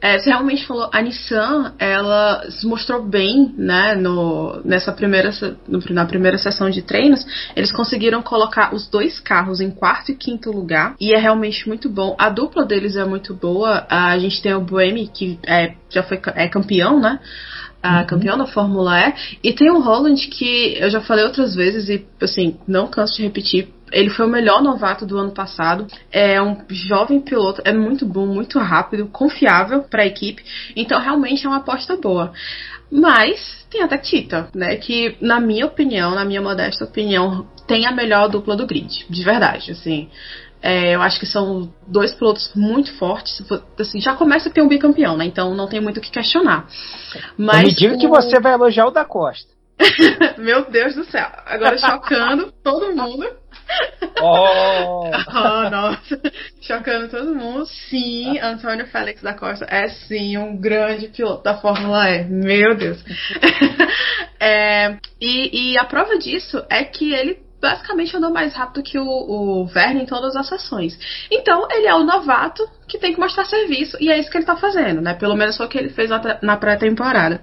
É, 0.00 0.18
você 0.18 0.30
realmente 0.30 0.66
falou, 0.66 0.90
a 0.92 1.00
Nissan, 1.00 1.74
ela 1.78 2.44
se 2.50 2.66
mostrou 2.66 3.04
bem, 3.04 3.54
né, 3.56 3.94
no, 3.94 4.60
nessa 4.64 4.92
primeira, 4.92 5.30
no, 5.68 5.80
na 5.90 6.04
primeira 6.04 6.36
sessão 6.36 6.68
de 6.68 6.82
treinos, 6.82 7.24
eles 7.54 7.70
conseguiram 7.70 8.20
colocar 8.20 8.74
os 8.74 8.88
dois 8.88 9.20
carros 9.20 9.60
em 9.60 9.70
quarto 9.70 10.10
e 10.10 10.16
quinto 10.16 10.50
lugar, 10.50 10.96
e 11.00 11.14
é 11.14 11.18
realmente 11.18 11.68
muito 11.68 11.88
bom. 11.88 12.16
A 12.18 12.28
dupla 12.28 12.64
deles 12.64 12.96
é 12.96 13.04
muito 13.04 13.32
boa, 13.32 13.86
a 13.88 14.18
gente 14.18 14.42
tem 14.42 14.52
o 14.54 14.60
Boemi, 14.60 15.06
que 15.06 15.38
é, 15.46 15.74
já 15.88 16.02
foi 16.02 16.20
é 16.34 16.48
campeão, 16.48 16.98
né, 16.98 17.20
a 17.80 18.00
uhum. 18.00 18.06
campeão 18.06 18.38
da 18.38 18.46
Fórmula 18.46 18.98
E, 18.98 19.14
e 19.50 19.52
tem 19.52 19.70
o 19.70 19.80
Holland, 19.80 20.26
que 20.28 20.76
eu 20.78 20.90
já 20.90 21.00
falei 21.00 21.24
outras 21.24 21.54
vezes, 21.54 21.88
e 21.88 22.04
assim, 22.20 22.56
não 22.66 22.88
canso 22.88 23.16
de 23.16 23.22
repetir, 23.22 23.68
ele 23.92 24.10
foi 24.10 24.26
o 24.26 24.28
melhor 24.28 24.62
novato 24.62 25.06
do 25.06 25.18
ano 25.18 25.32
passado. 25.32 25.86
É 26.10 26.40
um 26.42 26.56
jovem 26.68 27.20
piloto, 27.20 27.62
é 27.64 27.72
muito 27.72 28.06
bom, 28.06 28.26
muito 28.26 28.58
rápido, 28.58 29.06
confiável 29.06 29.82
para 29.82 30.02
a 30.02 30.06
equipe. 30.06 30.42
Então 30.74 31.00
realmente 31.00 31.46
é 31.46 31.48
uma 31.48 31.58
aposta 31.58 31.96
boa. 31.96 32.32
Mas 32.90 33.66
tem 33.70 33.82
a 33.82 33.98
Tita, 33.98 34.48
né? 34.54 34.76
Que, 34.76 35.16
na 35.18 35.40
minha 35.40 35.64
opinião, 35.64 36.14
na 36.14 36.26
minha 36.26 36.42
modesta 36.42 36.84
opinião, 36.84 37.46
tem 37.66 37.86
a 37.86 37.92
melhor 37.92 38.28
dupla 38.28 38.54
do 38.54 38.66
grid. 38.66 39.06
De 39.08 39.24
verdade, 39.24 39.72
assim. 39.72 40.10
É, 40.60 40.94
eu 40.94 41.02
acho 41.02 41.18
que 41.18 41.26
são 41.26 41.72
dois 41.86 42.14
pilotos 42.14 42.52
muito 42.54 42.92
fortes. 42.98 43.42
Assim, 43.80 43.98
já 43.98 44.14
começa 44.14 44.48
a 44.48 44.52
ter 44.52 44.62
um 44.62 44.68
bicampeão, 44.68 45.16
né? 45.16 45.24
Então 45.24 45.54
não 45.54 45.66
tem 45.66 45.80
muito 45.80 45.96
o 45.96 46.00
que 46.00 46.10
questionar. 46.10 46.68
Mas 47.36 47.62
eu 47.62 47.66
me 47.66 47.74
diga 47.74 47.94
o... 47.94 47.98
que 47.98 48.06
você 48.06 48.38
vai 48.38 48.52
elogiar 48.52 48.86
o 48.86 48.90
da 48.90 49.04
Costa. 49.04 49.50
Meu 50.38 50.70
Deus 50.70 50.94
do 50.94 51.04
céu. 51.04 51.26
Agora 51.46 51.76
chocando 51.78 52.52
todo 52.62 52.94
mundo. 52.94 53.26
Oh. 54.20 55.04
oh, 55.10 55.70
nossa. 55.70 56.20
Chocando 56.60 57.08
todo 57.08 57.34
mundo. 57.34 57.66
Sim, 57.66 58.38
Antônio 58.38 58.86
Félix 58.86 59.22
da 59.22 59.34
Costa 59.34 59.66
é 59.68 59.88
sim 59.88 60.36
um 60.38 60.56
grande 60.56 61.08
piloto 61.08 61.42
da 61.42 61.58
Fórmula 61.58 62.10
E. 62.10 62.24
Meu 62.24 62.74
Deus. 62.76 63.02
é, 64.40 64.96
e, 65.20 65.72
e 65.72 65.78
a 65.78 65.84
prova 65.84 66.18
disso 66.18 66.64
é 66.68 66.84
que 66.84 67.12
ele 67.12 67.38
basicamente 67.62 68.16
andou 68.16 68.32
mais 68.32 68.52
rápido 68.52 68.82
que 68.82 68.98
o, 68.98 69.06
o 69.06 69.66
Verne 69.66 70.02
em 70.02 70.06
todas 70.06 70.34
as 70.34 70.48
sessões. 70.48 70.98
Então, 71.30 71.68
ele 71.70 71.86
é 71.86 71.94
o 71.94 72.02
novato 72.02 72.68
que 72.88 72.98
tem 72.98 73.14
que 73.14 73.20
mostrar 73.20 73.44
serviço, 73.44 73.96
e 74.00 74.10
é 74.10 74.18
isso 74.18 74.28
que 74.28 74.36
ele 74.36 74.44
tá 74.44 74.56
fazendo, 74.56 75.00
né? 75.00 75.14
Pelo 75.14 75.36
menos 75.36 75.56
foi 75.56 75.66
o 75.66 75.68
que 75.68 75.78
ele 75.78 75.90
fez 75.90 76.10
na 76.42 76.56
pré-temporada. 76.56 77.40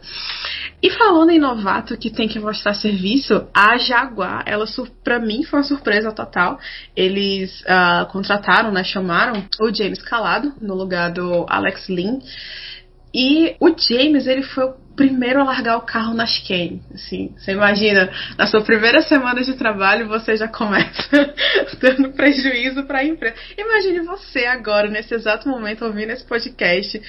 E 0.83 0.91
falando 0.91 1.29
em 1.31 1.39
novato 1.39 1.97
que 1.97 2.09
tem 2.09 2.27
que 2.27 2.37
mostrar 2.37 2.73
serviço, 2.73 3.47
a 3.53 3.77
Jaguar, 3.77 4.43
ela 4.45 4.65
para 5.03 5.19
mim 5.19 5.43
foi 5.43 5.59
uma 5.59 5.65
surpresa 5.65 6.11
total. 6.11 6.59
Eles 6.95 7.61
uh, 7.61 8.05
contrataram, 8.11 8.71
né, 8.71 8.83
chamaram 8.83 9.43
o 9.61 9.73
James 9.73 10.01
Calado 10.01 10.53
no 10.61 10.75
lugar 10.75 11.11
do 11.11 11.45
Alex 11.49 11.87
Lynn. 11.87 12.19
E 13.13 13.55
o 13.59 13.69
James, 13.69 14.27
ele 14.27 14.43
foi 14.43 14.65
o 14.65 14.75
primeiro 14.99 15.39
a 15.39 15.45
largar 15.45 15.77
o 15.77 15.81
carro 15.81 16.13
na 16.13 16.25
chicane. 16.25 16.81
Assim, 16.93 17.33
você 17.37 17.53
imagina, 17.53 18.11
na 18.37 18.45
sua 18.45 18.61
primeira 18.61 19.01
semana 19.01 19.41
de 19.41 19.53
trabalho 19.53 20.09
você 20.09 20.35
já 20.35 20.49
começa 20.49 21.33
dando 21.79 22.11
prejuízo 22.11 22.83
para 22.83 22.99
a 22.99 23.05
empresa. 23.05 23.35
Imagine 23.57 24.01
você 24.01 24.45
agora, 24.45 24.89
nesse 24.89 25.13
exato 25.15 25.47
momento, 25.47 25.85
ouvindo 25.85 26.11
esse 26.11 26.25
podcast 26.25 27.01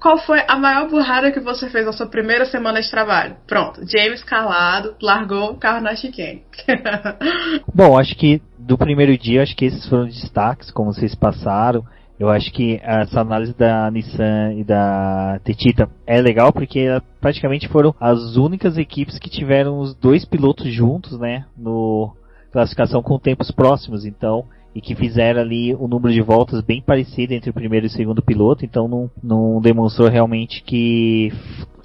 qual 0.00 0.18
foi 0.18 0.42
a 0.46 0.56
maior 0.56 0.88
burrada 0.88 1.32
que 1.32 1.40
você 1.40 1.70
fez 1.70 1.86
na 1.86 1.92
sua 1.92 2.06
primeira 2.06 2.44
semana 2.44 2.80
de 2.80 2.90
trabalho? 2.90 3.36
Pronto, 3.46 3.80
James 3.86 4.22
calado, 4.22 4.94
largou 5.00 5.52
o 5.52 5.56
carro 5.56 5.80
na 5.80 5.96
chicane. 5.96 6.42
Bom, 7.74 7.98
acho 7.98 8.14
que 8.14 8.40
do 8.58 8.76
primeiro 8.76 9.16
dia, 9.16 9.42
acho 9.42 9.56
que 9.56 9.64
esses 9.64 9.88
foram 9.88 10.04
destaques, 10.06 10.70
como 10.70 10.92
vocês 10.92 11.14
passaram. 11.14 11.84
Eu 12.18 12.30
acho 12.30 12.50
que 12.52 12.80
essa 12.82 13.20
análise 13.20 13.54
da 13.54 13.90
Nissan 13.90 14.54
e 14.54 14.64
da 14.64 15.38
Tetita 15.44 15.88
é 16.06 16.18
legal 16.20 16.50
porque 16.50 16.86
praticamente 17.20 17.68
foram 17.68 17.94
as 18.00 18.36
únicas 18.36 18.78
equipes 18.78 19.18
que 19.18 19.28
tiveram 19.28 19.78
os 19.78 19.94
dois 19.94 20.24
pilotos 20.24 20.72
juntos, 20.72 21.18
né, 21.18 21.44
no 21.56 22.14
classificação 22.50 23.02
com 23.02 23.18
tempos 23.18 23.50
próximos. 23.50 24.06
Então, 24.06 24.44
e 24.74 24.80
que 24.80 24.94
fizeram 24.94 25.40
ali 25.40 25.74
o 25.74 25.84
um 25.84 25.88
número 25.88 26.12
de 26.12 26.22
voltas 26.22 26.62
bem 26.62 26.82
parecido 26.82 27.34
entre 27.34 27.50
o 27.50 27.54
primeiro 27.54 27.84
e 27.86 27.88
o 27.88 27.90
segundo 27.90 28.22
piloto, 28.22 28.64
então 28.64 28.88
não, 28.88 29.10
não 29.22 29.60
demonstrou 29.60 30.08
realmente 30.08 30.62
que 30.62 31.30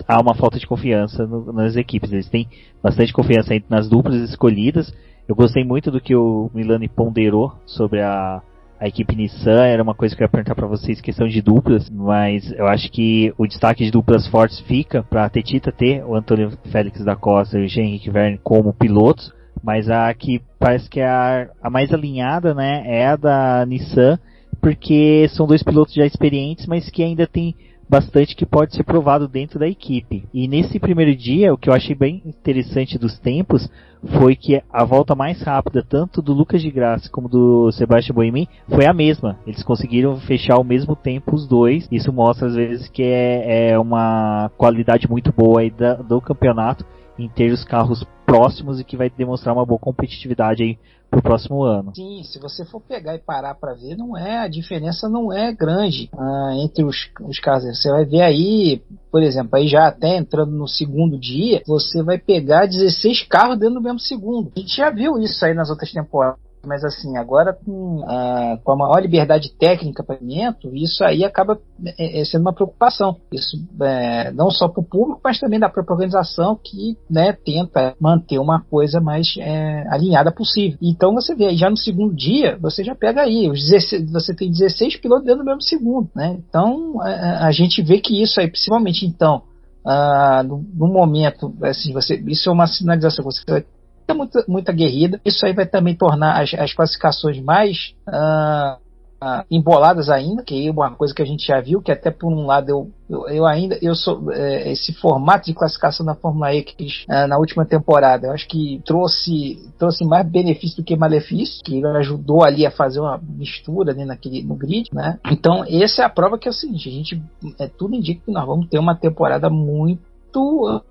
há 0.07 0.19
uma 0.21 0.35
falta 0.35 0.59
de 0.59 0.67
confiança 0.67 1.25
no, 1.25 1.51
nas 1.51 1.75
equipes. 1.75 2.11
Eles 2.11 2.29
têm 2.29 2.47
bastante 2.81 3.11
confiança 3.11 3.53
nas 3.69 3.89
duplas 3.89 4.29
escolhidas. 4.29 4.93
Eu 5.27 5.35
gostei 5.35 5.63
muito 5.63 5.91
do 5.91 6.01
que 6.01 6.15
o 6.15 6.49
Milani 6.53 6.89
ponderou 6.89 7.53
sobre 7.65 8.01
a, 8.01 8.41
a 8.81 8.87
equipe 8.87 9.15
Nissan, 9.15 9.63
era 9.63 9.83
uma 9.83 9.93
coisa 9.93 10.15
que 10.15 10.23
eu 10.23 10.25
ia 10.25 10.29
perguntar 10.29 10.55
para 10.55 10.65
vocês, 10.65 10.99
questão 10.99 11.27
de 11.27 11.39
duplas, 11.39 11.87
mas 11.87 12.51
eu 12.53 12.65
acho 12.65 12.91
que 12.91 13.31
o 13.37 13.45
destaque 13.45 13.85
de 13.85 13.91
duplas 13.91 14.25
fortes 14.27 14.59
fica 14.61 15.03
para 15.03 15.23
a 15.23 15.29
Tetita 15.29 15.71
ter 15.71 16.03
o 16.03 16.15
Antônio 16.15 16.51
Félix 16.71 17.05
da 17.05 17.15
Costa 17.15 17.59
e 17.59 17.65
o 17.65 17.67
Jean 17.67 17.83
Henrique 17.83 18.09
Verne 18.09 18.39
como 18.43 18.73
pilotos, 18.73 19.31
mas 19.63 19.87
a 19.87 20.11
que 20.15 20.41
parece 20.57 20.89
que 20.89 20.99
é 20.99 21.07
a, 21.07 21.47
a 21.61 21.69
mais 21.69 21.93
alinhada, 21.93 22.55
né, 22.55 22.81
é 22.87 23.05
a 23.05 23.15
da 23.15 23.63
Nissan, 23.67 24.17
porque 24.59 25.27
são 25.29 25.45
dois 25.45 25.61
pilotos 25.61 25.93
já 25.93 26.05
experientes, 26.05 26.65
mas 26.65 26.89
que 26.89 27.03
ainda 27.03 27.27
tem 27.27 27.55
bastante 27.91 28.37
que 28.37 28.45
pode 28.45 28.73
ser 28.73 28.85
provado 28.85 29.27
dentro 29.27 29.59
da 29.59 29.67
equipe. 29.67 30.23
E 30.33 30.47
nesse 30.47 30.79
primeiro 30.79 31.13
dia, 31.13 31.53
o 31.53 31.57
que 31.57 31.69
eu 31.69 31.73
achei 31.73 31.93
bem 31.93 32.21
interessante 32.25 32.97
dos 32.97 33.19
tempos 33.19 33.69
foi 34.17 34.33
que 34.33 34.63
a 34.71 34.85
volta 34.85 35.13
mais 35.13 35.41
rápida, 35.41 35.83
tanto 35.83 36.21
do 36.21 36.31
Lucas 36.31 36.61
de 36.61 36.71
Graça 36.71 37.09
como 37.11 37.27
do 37.27 37.69
Sebastião 37.73 38.15
Boemi, 38.15 38.47
foi 38.69 38.85
a 38.85 38.93
mesma. 38.93 39.37
Eles 39.45 39.61
conseguiram 39.61 40.15
fechar 40.21 40.55
ao 40.55 40.63
mesmo 40.63 40.95
tempo 40.95 41.35
os 41.35 41.45
dois. 41.45 41.85
Isso 41.91 42.13
mostra 42.13 42.47
às 42.47 42.55
vezes 42.55 42.87
que 42.87 43.03
é, 43.03 43.71
é 43.71 43.79
uma 43.79 44.49
qualidade 44.57 45.09
muito 45.09 45.33
boa 45.33 45.69
da, 45.69 45.95
do 45.95 46.21
campeonato 46.21 46.85
em 47.19 47.27
ter 47.27 47.51
os 47.51 47.65
carros 47.65 48.07
próximos 48.25 48.79
e 48.79 48.85
que 48.85 48.95
vai 48.95 49.09
demonstrar 49.09 49.53
uma 49.53 49.65
boa 49.65 49.77
competitividade 49.77 50.63
aí 50.63 50.77
pro 51.11 51.21
próximo 51.21 51.63
ano. 51.63 51.91
Sim, 51.93 52.23
se 52.23 52.39
você 52.39 52.63
for 52.63 52.79
pegar 52.79 53.13
e 53.13 53.19
parar 53.19 53.53
para 53.53 53.73
ver, 53.73 53.97
não 53.97 54.17
é 54.17 54.39
a 54.39 54.47
diferença 54.47 55.09
não 55.09 55.31
é 55.31 55.53
grande 55.53 56.09
ah, 56.17 56.53
entre 56.55 56.85
os, 56.85 57.09
os 57.21 57.37
carros. 57.37 57.65
Você 57.65 57.91
vai 57.91 58.05
ver 58.05 58.21
aí, 58.21 58.81
por 59.11 59.21
exemplo, 59.21 59.57
aí 59.57 59.67
já 59.67 59.87
até 59.87 60.15
entrando 60.15 60.51
no 60.53 60.67
segundo 60.67 61.19
dia, 61.19 61.61
você 61.67 62.01
vai 62.01 62.17
pegar 62.17 62.65
16 62.65 63.23
carros 63.23 63.59
dentro 63.59 63.75
do 63.75 63.81
mesmo 63.81 63.99
segundo. 63.99 64.53
A 64.55 64.59
gente 64.59 64.75
já 64.75 64.89
viu 64.89 65.19
isso 65.19 65.43
aí 65.43 65.53
nas 65.53 65.69
outras 65.69 65.91
temporadas 65.91 66.50
mas 66.65 66.83
assim, 66.83 67.17
agora 67.17 67.53
com 67.53 68.03
a, 68.07 68.57
com 68.63 68.71
a 68.71 68.75
maior 68.75 68.99
liberdade 68.99 69.51
técnica 69.57 70.03
para 70.03 70.17
o 70.21 70.75
isso 70.75 71.03
aí 71.03 71.23
acaba 71.23 71.59
é, 71.97 72.21
é, 72.21 72.25
sendo 72.25 72.41
uma 72.41 72.53
preocupação. 72.53 73.17
Isso 73.31 73.57
é, 73.81 74.31
não 74.31 74.49
só 74.49 74.67
para 74.67 74.81
o 74.81 74.85
público, 74.85 75.21
mas 75.23 75.39
também 75.39 75.59
da 75.59 75.69
própria 75.69 75.93
organização 75.93 76.59
que 76.61 76.97
né, 77.09 77.33
tenta 77.33 77.95
manter 77.99 78.39
uma 78.39 78.61
coisa 78.61 78.99
mais 78.99 79.35
é, 79.37 79.85
alinhada 79.89 80.31
possível. 80.31 80.77
Então 80.81 81.13
você 81.13 81.35
vê, 81.35 81.55
já 81.55 81.69
no 81.69 81.77
segundo 81.77 82.15
dia, 82.15 82.57
você 82.61 82.83
já 82.83 82.95
pega 82.95 83.21
aí, 83.21 83.49
os 83.49 83.59
16, 83.69 84.11
você 84.11 84.35
tem 84.35 84.51
16 84.51 84.97
pilotos 84.97 85.25
dentro 85.25 85.39
do 85.39 85.45
mesmo 85.45 85.61
segundo. 85.61 86.09
Né? 86.15 86.37
Então 86.47 87.01
a, 87.01 87.47
a 87.47 87.51
gente 87.51 87.81
vê 87.81 87.99
que 87.99 88.21
isso 88.21 88.39
aí, 88.39 88.47
principalmente 88.47 89.05
então, 89.05 89.43
ah, 89.85 90.43
no, 90.43 90.63
no, 90.73 90.87
momento, 90.87 91.53
assim, 91.63 91.91
você, 91.91 92.15
isso 92.27 92.49
é 92.49 92.51
uma 92.51 92.67
sinalização, 92.67 93.25
você 93.25 93.65
muita, 94.13 94.45
muita 94.47 94.71
guerrida. 94.71 95.19
Isso 95.25 95.45
aí 95.45 95.53
vai 95.53 95.65
também 95.65 95.95
tornar 95.95 96.41
as, 96.41 96.53
as 96.53 96.73
classificações 96.73 97.41
mais 97.41 97.93
uh, 98.07 98.77
uh, 99.21 99.45
emboladas 99.49 100.09
ainda, 100.09 100.43
que 100.43 100.67
é 100.67 100.71
uma 100.71 100.95
coisa 100.95 101.13
que 101.13 101.21
a 101.21 101.25
gente 101.25 101.45
já 101.45 101.61
viu, 101.61 101.81
que 101.81 101.91
até 101.91 102.09
por 102.09 102.33
um 102.33 102.45
lado 102.45 102.69
eu, 102.69 102.91
eu, 103.09 103.27
eu 103.27 103.45
ainda 103.45 103.77
eu 103.81 103.93
sou 103.93 104.31
é, 104.31 104.71
esse 104.71 104.93
formato 104.93 105.45
de 105.45 105.53
classificação 105.53 106.05
da 106.05 106.15
Fórmula 106.15 106.53
E 106.53 106.63
que 106.63 106.87
uh, 107.07 107.27
na 107.27 107.37
última 107.37 107.65
temporada, 107.65 108.27
eu 108.27 108.31
acho 108.31 108.47
que 108.47 108.81
trouxe 108.85 109.71
trouxe 109.77 110.03
mais 110.05 110.27
benefício 110.27 110.77
do 110.77 110.83
que 110.83 110.95
malefício, 110.95 111.63
que 111.63 111.85
ajudou 111.85 112.43
ali 112.43 112.65
a 112.65 112.71
fazer 112.71 112.99
uma 112.99 113.19
mistura 113.23 113.91
ali 113.91 114.05
naquele 114.05 114.43
no 114.43 114.55
grid, 114.55 114.89
né? 114.91 115.19
Então 115.31 115.63
essa 115.67 116.01
é 116.01 116.05
a 116.05 116.09
prova 116.09 116.37
que 116.37 116.47
é 116.47 116.51
o 116.51 116.53
seguinte, 116.53 116.89
a 116.89 116.91
gente 116.91 117.21
é, 117.59 117.67
tudo 117.67 117.95
indica 117.95 118.21
que 118.25 118.31
nós 118.31 118.45
vamos 118.45 118.67
ter 118.67 118.79
uma 118.79 118.95
temporada 118.95 119.49
muito 119.49 120.81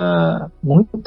Uh, 0.00 0.50
muito 0.62 0.98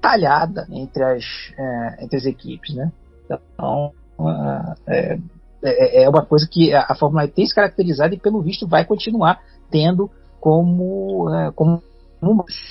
talhada 0.00 0.66
entre 0.70 1.02
as, 1.02 1.24
é, 1.58 2.04
entre 2.04 2.16
as 2.16 2.24
equipes, 2.24 2.74
né? 2.74 2.90
Então, 3.24 3.92
uh, 4.18 4.74
é, 4.86 6.02
é, 6.02 6.08
uma 6.08 6.24
coisa 6.24 6.48
que 6.50 6.72
a, 6.72 6.86
a 6.88 6.94
Fórmula 6.94 7.24
E 7.24 7.28
tem 7.28 7.46
se 7.46 7.54
caracterizado 7.54 8.14
e, 8.14 8.18
pelo 8.18 8.40
visto, 8.40 8.66
vai 8.66 8.84
continuar 8.84 9.40
tendo 9.70 10.10
como, 10.40 11.28
é, 11.34 11.52
como 11.52 11.82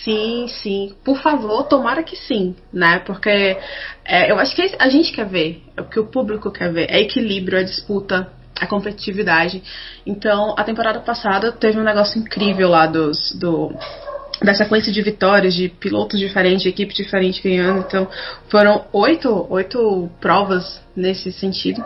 Sim, 0.04 0.48
sim. 0.48 0.96
Por 1.04 1.18
favor, 1.22 1.64
tomara 1.64 2.04
que 2.04 2.16
sim, 2.16 2.56
né? 2.72 3.00
Porque 3.00 3.58
é, 4.06 4.32
eu 4.32 4.38
acho 4.38 4.56
que 4.56 4.76
a 4.78 4.90
gente 4.90 5.12
quer 5.12 5.26
ver, 5.26 5.64
é 5.76 5.82
o 5.82 5.86
que 5.86 6.00
o 6.00 6.06
público 6.06 6.52
quer 6.52 6.72
ver, 6.72 6.88
é 6.90 7.02
equilíbrio, 7.02 7.58
a 7.58 7.64
disputa, 7.64 8.32
a 8.60 8.68
competitividade. 8.68 9.64
Então, 10.06 10.54
a 10.56 10.64
temporada 10.64 11.00
passada 11.00 11.52
teve 11.52 11.80
um 11.80 11.84
negócio 11.84 12.20
incrível 12.20 12.70
lá 12.70 12.86
dos, 12.86 13.32
do, 13.40 13.74
da 14.42 14.54
sequência 14.54 14.92
de 14.92 15.02
vitórias 15.02 15.54
de 15.54 15.70
pilotos 15.70 16.20
diferentes, 16.20 16.64
de 16.64 16.70
equipe 16.70 16.94
diferente 16.94 17.42
ganhando. 17.42 17.80
Então, 17.80 18.08
foram 18.50 18.86
oito, 18.94 19.48
oito 19.50 20.10
provas 20.22 20.82
nesse 20.96 21.32
sentido. 21.32 21.84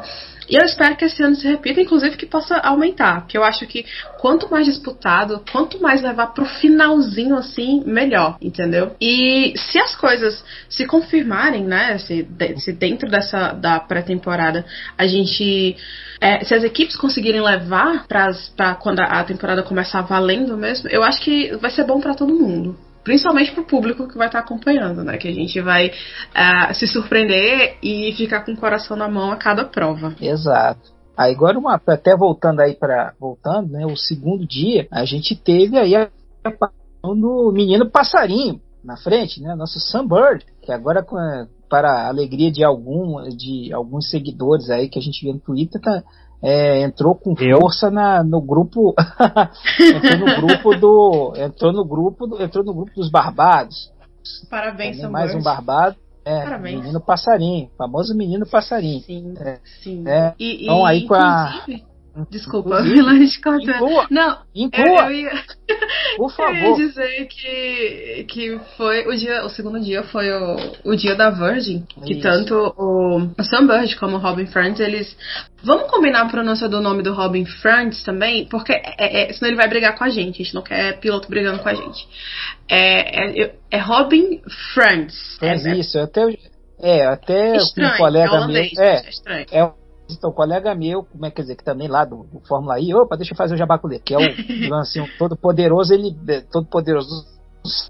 E 0.54 0.56
eu 0.56 0.66
espero 0.66 0.96
que 0.96 1.06
esse 1.06 1.24
ano 1.24 1.36
se 1.36 1.48
repita, 1.48 1.82
inclusive 1.82 2.16
que 2.16 2.28
possa 2.28 2.58
aumentar. 2.58 3.22
Porque 3.22 3.36
eu 3.36 3.44
acho 3.44 3.66
que 3.66 3.88
quanto 4.20 4.52
mais 4.52 4.68
disputado, 4.68 5.44
quanto 5.52 5.82
mais 5.82 6.04
levar 6.04 6.28
pro 6.28 6.46
finalzinho 6.46 7.36
assim, 7.36 7.82
melhor, 7.88 8.38
entendeu? 8.40 8.96
E 9.02 9.56
se 9.58 9.80
as 9.80 9.96
coisas 9.96 10.46
se 10.70 10.86
confirmarem, 10.86 11.64
né? 11.64 11.98
Se, 11.98 12.28
se 12.58 12.72
dentro 12.72 13.10
dessa 13.10 13.52
da 13.54 13.80
pré-temporada 13.80 14.64
a 14.96 15.08
gente 15.08 15.76
é, 16.22 16.44
se 16.44 16.54
as 16.54 16.64
equipes 16.64 16.96
conseguirem 16.96 17.42
levar 17.42 18.06
para 18.06 18.76
quando 18.76 19.00
a 19.00 19.24
temporada 19.24 19.64
começar 19.64 20.02
valendo 20.02 20.56
mesmo, 20.56 20.88
eu 20.88 21.02
acho 21.02 21.20
que 21.24 21.56
vai 21.58 21.72
ser 21.72 21.84
bom 21.84 22.00
para 22.00 22.14
todo 22.14 22.32
mundo. 22.32 22.78
Principalmente 23.04 23.52
para 23.52 23.62
o 23.62 23.68
público 23.68 24.08
que 24.08 24.18
vai 24.18 24.28
estar 24.28 24.40
tá 24.40 24.46
acompanhando, 24.46 25.04
né? 25.04 25.18
Que 25.18 25.28
a 25.28 25.34
gente 25.34 25.60
vai 25.62 25.88
uh, 25.88 26.74
se 26.74 26.88
surpreender 26.88 27.78
e 27.84 28.14
ficar 28.14 28.46
com 28.46 28.54
o 28.54 28.58
coração 28.58 28.96
na 28.96 29.10
mão 29.10 29.32
a 29.32 29.36
cada 29.36 29.66
prova. 29.66 30.16
Exato. 30.22 30.94
Aí 31.16 31.34
agora 31.34 31.60
uma, 31.60 31.76
até 31.76 32.16
voltando 32.16 32.62
aí 32.62 32.74
para 32.74 33.14
voltando, 33.20 33.72
né? 33.72 33.86
O 33.86 33.96
segundo 33.96 34.48
dia 34.48 34.88
a 34.92 35.06
gente 35.06 35.36
teve 35.36 35.78
aí 35.78 35.96
a 35.96 36.10
do 37.04 37.52
menino 37.54 37.90
passarinho 37.90 38.62
na 38.84 38.98
frente, 38.98 39.42
né? 39.42 39.56
Nosso 39.56 39.80
Sunbird, 39.80 40.46
que 40.62 40.72
agora 40.72 41.06
para 41.70 41.90
a 41.90 42.08
alegria 42.08 42.52
de 42.52 42.64
algum 42.64 43.22
de 43.30 43.74
alguns 43.74 44.10
seguidores 44.10 44.70
aí 44.70 44.90
que 44.90 45.00
a 45.00 45.02
gente 45.02 45.26
vê 45.26 45.34
no 45.34 45.40
Twitter, 45.40 45.82
tá, 45.82 46.04
é, 46.44 46.82
entrou 46.82 47.16
com 47.16 47.34
força 47.34 47.90
na, 47.90 48.22
no 48.22 48.42
grupo 48.42 48.94
entrou 49.80 50.18
no 50.18 50.36
grupo 50.36 50.76
do 50.76 51.34
entrou 51.38 51.72
no 51.72 51.86
grupo 51.86 52.28
do, 52.28 52.44
entrou 52.44 52.66
no 52.66 52.74
grupo 52.74 52.92
dos 52.94 53.10
barbados. 53.10 53.92
Parabéns, 54.50 54.98
Também, 54.98 55.12
Mais 55.12 55.34
um 55.34 55.42
barbado. 55.42 55.96
É, 56.26 56.44
Parabéns. 56.44 56.82
menino 56.82 57.02
passarinho, 57.02 57.70
famoso 57.78 58.16
menino 58.16 58.46
passarinho. 58.46 59.02
Sim, 59.02 59.34
é, 59.38 59.60
sim. 59.82 60.08
É, 60.08 60.34
e, 60.40 60.64
então 60.64 60.86
aí 60.86 61.06
com 61.08 61.14
a 61.14 61.66
Desculpa, 62.30 62.82
Milani 62.82 63.26
de 63.26 63.38
Inclua, 63.38 64.08
Não, 64.12 64.38
inclua. 64.54 64.86
Eu, 64.86 65.10
eu 65.10 65.12
ia, 65.12 65.32
Por 66.18 66.32
favor. 66.32 66.54
Eu 66.54 66.80
ia 66.80 66.88
dizer 66.88 67.28
que, 67.28 68.26
que 68.30 68.60
foi 68.78 69.08
o 69.08 69.16
dia, 69.16 69.44
o 69.44 69.50
segundo 69.50 69.80
dia 69.80 70.04
foi 70.04 70.32
o, 70.32 70.56
o 70.86 70.96
dia 70.96 71.16
da 71.16 71.32
Virgin, 71.32 71.86
que 72.06 72.14
Isso. 72.14 72.22
tanto 72.22 72.54
o, 72.78 73.32
o 73.38 73.44
Sunbird 73.44 73.96
como 73.96 74.18
o 74.18 74.20
Robin 74.20 74.46
Friends, 74.46 74.80
eles 74.80 75.16
Vamos 75.64 75.90
combinar 75.90 76.24
a 76.24 76.30
pronúncia 76.30 76.68
do 76.68 76.82
nome 76.82 77.02
do 77.02 77.14
Robin 77.14 77.46
Friends 77.46 78.04
também, 78.04 78.46
porque 78.48 78.74
é, 78.74 79.30
é, 79.30 79.34
senão 79.34 79.50
ele 79.50 79.56
vai 79.56 79.70
brigar 79.70 79.98
com 79.98 80.04
a 80.04 80.10
gente. 80.10 80.42
A 80.42 80.44
gente 80.44 80.54
não 80.54 80.62
quer 80.62 81.00
piloto 81.00 81.30
brigando 81.30 81.60
com 81.60 81.70
a 81.70 81.74
gente. 81.74 82.06
É, 82.68 83.44
é, 83.44 83.56
é 83.72 83.78
Robin 83.78 84.42
Friends. 84.74 85.42
É, 85.42 85.56
isso, 85.78 85.98
até, 86.00 86.38
é, 86.82 87.06
até 87.06 87.56
estranho, 87.56 87.94
um 87.94 87.98
colega 87.98 88.34
holandês, 88.34 88.74
meu. 88.74 88.84
É, 88.84 88.96
é 88.98 89.10
estranho. 89.10 89.46
É 89.50 89.83
então, 90.16 90.30
um 90.30 90.34
colega 90.34 90.74
meu, 90.76 91.04
como 91.04 91.26
é 91.26 91.32
que 91.32 91.42
dizer, 91.42 91.56
que 91.56 91.64
também 91.64 91.88
lá 91.88 92.06
do, 92.06 92.24
do 92.24 92.40
Fórmula 92.48 92.80
I, 92.80 92.94
opa, 92.94 93.16
deixa 93.16 93.34
eu 93.34 93.38
fazer 93.38 93.56
o 93.56 93.58
jabaculê, 93.58 94.00
que 94.00 94.14
é 94.14 94.18
o, 94.18 94.74
assim, 94.76 95.02
um 95.02 95.08
todo 95.18 95.36
poderoso, 95.36 95.94
ele, 95.94 96.16
é, 96.28 96.42
todo 96.42 96.66
poderoso, 96.68 97.26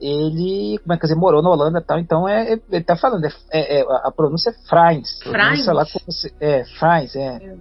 ele, 0.01 0.79
como 0.79 0.93
é 0.93 0.97
que 0.97 1.03
dizer, 1.03 1.15
morou 1.15 1.41
na 1.41 1.49
Holanda 1.49 1.79
e 1.79 1.83
tal, 1.83 1.99
então 1.99 2.27
é, 2.27 2.53
é, 2.53 2.59
ele 2.71 2.83
tá 2.83 2.95
falando, 2.95 3.25
é, 3.25 3.31
é, 3.51 3.81
é 3.81 3.85
a 4.03 4.11
pronúncia 4.11 4.49
é 4.51 4.53
Frans. 4.67 5.19
Frans? 5.23 5.65
lá 5.67 5.85
é, 6.39 6.63
Frans, 6.79 7.15
é. 7.15 7.55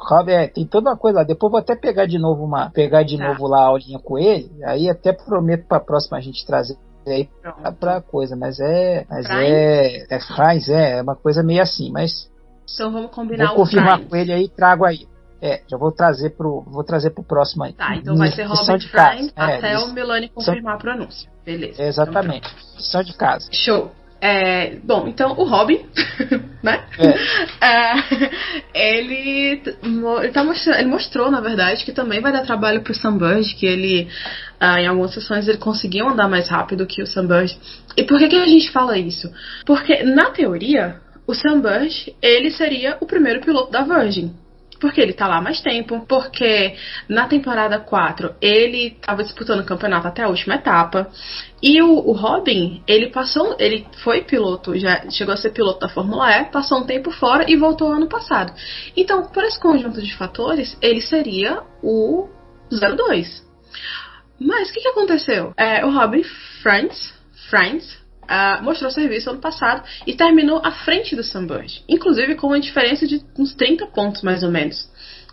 Rob, 0.00 0.30
é, 0.30 0.46
tem 0.46 0.64
toda 0.64 0.90
uma 0.90 0.96
coisa 0.96 1.18
lá. 1.18 1.24
Depois 1.24 1.50
vou 1.50 1.58
até 1.58 1.74
pegar 1.74 2.06
de 2.06 2.18
novo 2.20 2.44
uma, 2.44 2.70
pegar 2.70 3.02
de 3.02 3.18
tá. 3.18 3.28
novo 3.28 3.48
lá 3.48 3.62
a 3.62 3.66
aulinha 3.66 3.98
com 3.98 4.16
ele. 4.16 4.48
Aí 4.64 4.88
até 4.88 5.12
prometo 5.12 5.66
para 5.66 5.78
a 5.78 5.84
próxima 5.84 6.18
a 6.18 6.20
gente 6.20 6.46
trazer 6.46 6.76
aí 7.06 7.28
pra, 7.42 7.72
pra 7.72 8.00
coisa, 8.00 8.36
mas 8.36 8.60
é, 8.60 9.06
mas 9.08 9.26
é, 9.30 10.06
é 10.14 10.20
Frans, 10.20 10.68
é, 10.68 10.98
é 10.98 11.02
uma 11.02 11.16
coisa 11.16 11.42
meio 11.42 11.62
assim, 11.62 11.90
mas 11.90 12.30
então 12.72 12.92
vamos 12.92 13.10
combinar 13.10 13.48
vou 13.48 13.56
confirmar 13.56 14.00
com 14.00 14.16
ele 14.16 14.32
aí 14.32 14.44
e 14.44 14.48
trago 14.48 14.84
aí. 14.84 15.06
É, 15.40 15.62
já 15.70 15.76
vou 15.76 15.92
trazer 15.92 16.30
pro, 16.30 16.62
vou 16.62 16.82
trazer 16.82 17.10
pro 17.10 17.22
próximo 17.22 17.62
aí. 17.62 17.72
Tá, 17.72 17.94
então 17.94 18.16
vai 18.16 18.30
ser 18.32 18.42
Robert 18.42 18.90
Prime 18.90 19.30
até 19.36 19.72
é, 19.72 19.78
o 19.78 19.92
Milani 19.92 20.28
confirmar 20.28 20.74
a 20.74 20.78
pronúncia. 20.78 21.30
Beleza. 21.44 21.80
exatamente. 21.82 22.48
Então, 22.48 22.76
Lição 22.76 23.02
de 23.04 23.14
casa. 23.14 23.48
Show. 23.52 23.92
É, 24.20 24.74
bom, 24.82 25.06
então 25.06 25.30
o 25.38 25.44
Robin, 25.44 25.86
né? 26.60 26.84
É. 26.98 27.94
é, 28.74 28.98
ele, 28.98 29.62
ele, 29.62 30.32
tá 30.32 30.42
mostrando, 30.42 30.78
ele 30.80 30.88
mostrou, 30.88 31.30
na 31.30 31.40
verdade, 31.40 31.84
que 31.84 31.92
também 31.92 32.20
vai 32.20 32.32
dar 32.32 32.42
trabalho 32.42 32.82
pro 32.82 32.92
Sunbird, 32.92 33.54
que 33.54 33.64
ele, 33.64 34.08
ah, 34.58 34.80
em 34.80 34.88
algumas 34.88 35.14
sessões, 35.14 35.46
ele 35.46 35.58
conseguiu 35.58 36.08
andar 36.08 36.28
mais 36.28 36.48
rápido 36.48 36.84
que 36.84 37.00
o 37.00 37.06
Sunbird. 37.06 37.56
E 37.96 38.02
por 38.02 38.18
que, 38.18 38.26
que 38.26 38.36
a 38.36 38.46
gente 38.46 38.72
fala 38.72 38.98
isso? 38.98 39.30
Porque, 39.64 40.02
na 40.02 40.30
teoria, 40.30 41.00
o 41.28 41.34
Sam 41.34 41.60
Burge, 41.60 42.16
ele 42.22 42.50
seria 42.50 42.96
o 43.02 43.06
primeiro 43.06 43.42
piloto 43.42 43.70
da 43.70 43.82
Virgin. 43.82 44.34
Porque 44.80 45.00
ele 45.00 45.12
tá 45.12 45.26
lá 45.26 45.42
mais 45.42 45.60
tempo, 45.60 46.06
porque 46.08 46.74
na 47.08 47.26
temporada 47.26 47.78
4 47.80 48.36
ele 48.40 48.94
estava 48.96 49.22
disputando 49.22 49.60
o 49.60 49.66
campeonato 49.66 50.06
até 50.06 50.22
a 50.22 50.28
última 50.28 50.54
etapa. 50.54 51.10
E 51.60 51.82
o, 51.82 51.90
o, 51.90 52.12
Robin, 52.12 52.82
ele 52.86 53.10
passou, 53.10 53.56
ele 53.58 53.86
foi 54.02 54.22
piloto, 54.22 54.78
já 54.78 55.10
chegou 55.10 55.34
a 55.34 55.36
ser 55.36 55.50
piloto 55.50 55.80
da 55.80 55.88
Fórmula 55.88 56.30
E, 56.30 56.44
passou 56.46 56.78
um 56.78 56.86
tempo 56.86 57.10
fora 57.10 57.44
e 57.50 57.56
voltou 57.56 57.92
ano 57.92 58.08
passado. 58.08 58.54
Então, 58.96 59.24
por 59.24 59.44
esse 59.44 59.60
conjunto 59.60 60.00
de 60.00 60.16
fatores, 60.16 60.78
ele 60.80 61.02
seria 61.02 61.60
o 61.82 62.28
02. 62.70 63.46
Mas 64.40 64.70
o 64.70 64.72
que, 64.72 64.80
que 64.80 64.88
aconteceu? 64.88 65.52
É, 65.56 65.84
o 65.84 65.90
Robin 65.90 66.22
Friends, 66.62 67.12
Friends 67.50 67.97
uh, 68.28 68.62
mostrou 68.62 68.90
serviço 68.90 69.30
ano 69.30 69.40
passado 69.40 69.82
e 70.06 70.14
terminou 70.14 70.60
à 70.64 70.70
frente 70.70 71.16
do 71.16 71.24
Sunbird, 71.24 71.84
inclusive 71.88 72.34
com 72.34 72.48
uma 72.48 72.60
diferença 72.60 73.06
de 73.06 73.22
uns 73.38 73.54
30 73.54 73.86
pontos 73.86 74.22
mais 74.22 74.42
ou 74.42 74.50
menos. 74.50 74.88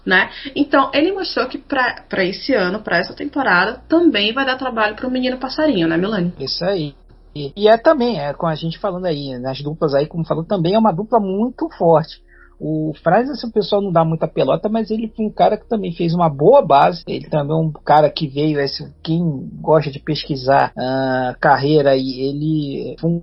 Né? 0.05 0.29
Então 0.55 0.91
ele 0.93 1.12
mostrou 1.12 1.47
que 1.47 1.58
para 1.58 2.23
esse 2.23 2.53
ano, 2.53 2.79
para 2.79 2.97
essa 2.97 3.13
temporada, 3.13 3.81
também 3.89 4.34
vai 4.34 4.45
dar 4.45 4.55
trabalho 4.55 4.95
para 4.95 5.08
o 5.08 5.12
menino 5.12 5.38
passarinho, 5.38 5.88
né, 5.88 5.97
Milani? 5.97 6.31
Isso 6.39 6.63
aí. 6.63 6.93
E, 7.36 7.51
e, 7.55 7.67
é 7.67 7.75
também, 7.75 8.17
é, 8.17 8.34
com 8.34 8.47
a 8.47 8.55
gente 8.55 8.79
falando 8.79 9.05
aí, 9.05 9.38
nas 9.39 9.62
duplas 9.62 9.93
aí, 9.93 10.08
como 10.08 10.25
falou, 10.25 10.45
também 10.45 10.75
é 10.75 10.79
uma 10.79 10.93
dupla 10.93 11.19
muito 11.19 11.67
forte. 11.77 12.21
O 12.67 12.93
Franz, 13.04 13.30
assim, 13.30 13.47
o 13.47 13.51
pessoal 13.51 13.80
não 13.80 13.91
dá 13.91 14.04
muita 14.04 14.28
pelota, 14.28 14.67
mas 14.67 14.89
ele 14.89 15.13
foi 15.15 15.28
um 15.28 15.32
cara 15.32 15.56
que 15.56 15.69
também 15.69 15.91
fez 15.91 16.15
uma 16.15 16.28
boa 16.28 16.65
base. 16.65 17.04
Ele 17.08 17.30
também 17.30 17.56
é 17.56 17.60
um 17.60 17.71
cara 17.71 18.10
que 18.10 18.28
veio, 18.28 18.60
esse, 18.60 18.91
quem 19.04 19.21
gosta 19.62 19.91
de 19.91 19.99
pesquisar 19.99 20.73
uh, 20.75 21.39
carreira, 21.39 21.95
e 21.95 22.21
ele 22.21 22.95
foi 22.99 23.12
um 23.12 23.21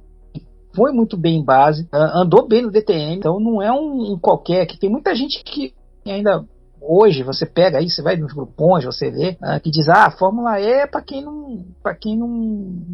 foi 0.75 0.91
muito 0.91 1.19
bem 1.19 1.37
em 1.37 1.45
base, 1.45 1.87
andou 1.93 2.49
bem 2.49 2.63
no 2.63 2.71
DTM, 2.71 3.17
então 3.17 3.39
não 3.39 3.61
é 3.61 3.71
um, 3.71 4.15
um 4.15 4.19
qualquer, 4.19 4.65
que 4.65 4.79
tem 4.79 4.89
muita 4.89 5.15
gente 5.15 5.45
que 5.45 5.75
ainda 6.07 6.47
hoje 6.81 7.23
você 7.23 7.45
pega 7.45 7.77
aí, 7.77 7.91
você 7.91 8.01
vai 8.01 8.17
nos 8.17 8.33
grupões, 8.33 8.85
você 8.85 9.11
vê, 9.11 9.37
uh, 9.43 9.61
que 9.61 9.71
diz, 9.71 9.89
ah, 9.89 10.07
a 10.07 10.11
Fórmula 10.11 10.59
E 10.61 10.65
é 10.65 10.87
para 10.87 11.03
quem 11.03 11.23
não 11.23 11.65
para 11.83 11.95
quem 11.95 12.17
não 12.17 12.29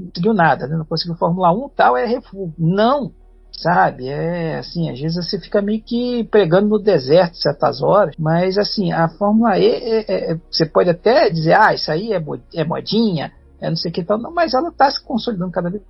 conseguiu 0.08 0.34
nada, 0.34 0.66
né? 0.66 0.76
não 0.76 0.84
conseguiu 0.84 1.16
Fórmula 1.16 1.52
1 1.52 1.68
tal, 1.76 1.96
é 1.96 2.04
refúgio. 2.04 2.52
Não, 2.58 3.12
sabe? 3.62 4.08
É 4.08 4.58
assim, 4.58 4.90
às 4.90 5.00
vezes 5.00 5.16
você 5.16 5.38
fica 5.38 5.60
meio 5.60 5.80
que 5.82 6.24
pregando 6.24 6.68
no 6.68 6.78
deserto 6.78 7.36
certas 7.36 7.82
horas, 7.82 8.14
mas 8.18 8.58
assim, 8.58 8.92
a 8.92 9.08
Fórmula 9.08 9.58
E, 9.58 9.66
é, 9.66 9.98
é, 10.00 10.32
é 10.32 10.38
você 10.50 10.66
pode 10.66 10.90
até 10.90 11.30
dizer, 11.30 11.54
ah, 11.58 11.74
isso 11.74 11.90
aí 11.90 12.12
é, 12.12 12.22
é 12.54 12.64
modinha, 12.64 13.32
é 13.60 13.68
não 13.68 13.76
sei 13.76 13.90
o 13.90 13.94
que 13.94 14.04
tal, 14.04 14.18
não, 14.18 14.32
mas 14.32 14.54
ela 14.54 14.68
está 14.68 14.90
se 14.90 15.02
consolidando 15.04 15.52
cada 15.52 15.70
vez 15.70 15.82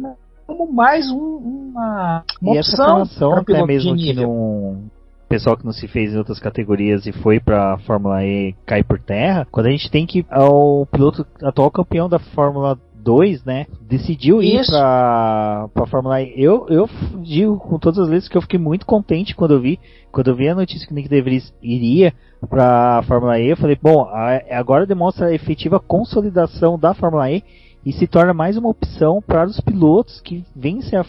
mais 0.00 0.16
como 0.46 0.70
mais 0.72 1.10
um, 1.10 1.16
uma, 1.16 2.24
uma 2.40 2.54
e 2.54 2.58
opção. 2.58 3.02
Essa 3.02 3.40
até 3.40 3.64
mesmo 3.64 3.96
que 3.96 4.12
não 4.12 4.90
pessoal 5.28 5.56
que 5.56 5.64
não 5.64 5.72
se 5.72 5.88
fez 5.88 6.12
em 6.12 6.18
outras 6.18 6.38
categorias 6.38 7.06
e 7.06 7.12
foi 7.12 7.40
para 7.40 7.78
Fórmula 7.86 8.22
E 8.22 8.54
cai 8.66 8.82
por 8.82 9.00
terra, 9.00 9.46
quando 9.50 9.66
a 9.66 9.70
gente 9.70 9.90
tem 9.90 10.04
que 10.04 10.26
o 10.30 10.84
piloto 10.84 11.26
atual 11.42 11.70
campeão 11.70 12.06
da 12.06 12.18
Fórmula 12.18 12.78
2, 13.02 13.44
né, 13.44 13.66
decidiu 13.80 14.42
ir 14.42 14.64
para 14.66 15.68
para 15.74 15.86
Fórmula 15.86 16.22
E. 16.22 16.32
Eu 16.36 16.66
eu 16.68 16.88
digo 17.22 17.58
com 17.58 17.78
todas 17.78 17.98
as 17.98 18.08
vezes 18.08 18.28
que 18.28 18.36
eu 18.36 18.42
fiquei 18.42 18.58
muito 18.58 18.86
contente 18.86 19.34
quando 19.34 19.54
eu 19.54 19.60
vi, 19.60 19.78
quando 20.10 20.28
eu 20.28 20.36
vi 20.36 20.48
a 20.48 20.54
notícia 20.54 20.86
que 20.86 20.92
o 20.92 20.96
Nick 20.96 21.08
DeVries 21.08 21.52
iria 21.62 22.14
para 22.48 23.02
Fórmula 23.02 23.38
E, 23.38 23.50
eu 23.50 23.56
falei, 23.56 23.78
bom, 23.80 24.08
agora 24.50 24.86
demonstra 24.86 25.26
a 25.26 25.34
efetiva 25.34 25.78
consolidação 25.78 26.78
da 26.78 26.94
Fórmula 26.94 27.30
E 27.30 27.42
e 27.84 27.92
se 27.92 28.06
torna 28.06 28.32
mais 28.32 28.56
uma 28.56 28.68
opção 28.68 29.20
para 29.20 29.44
os 29.44 29.60
pilotos 29.60 30.20
que 30.20 30.44
vencem 30.54 30.98
a, 30.98 31.04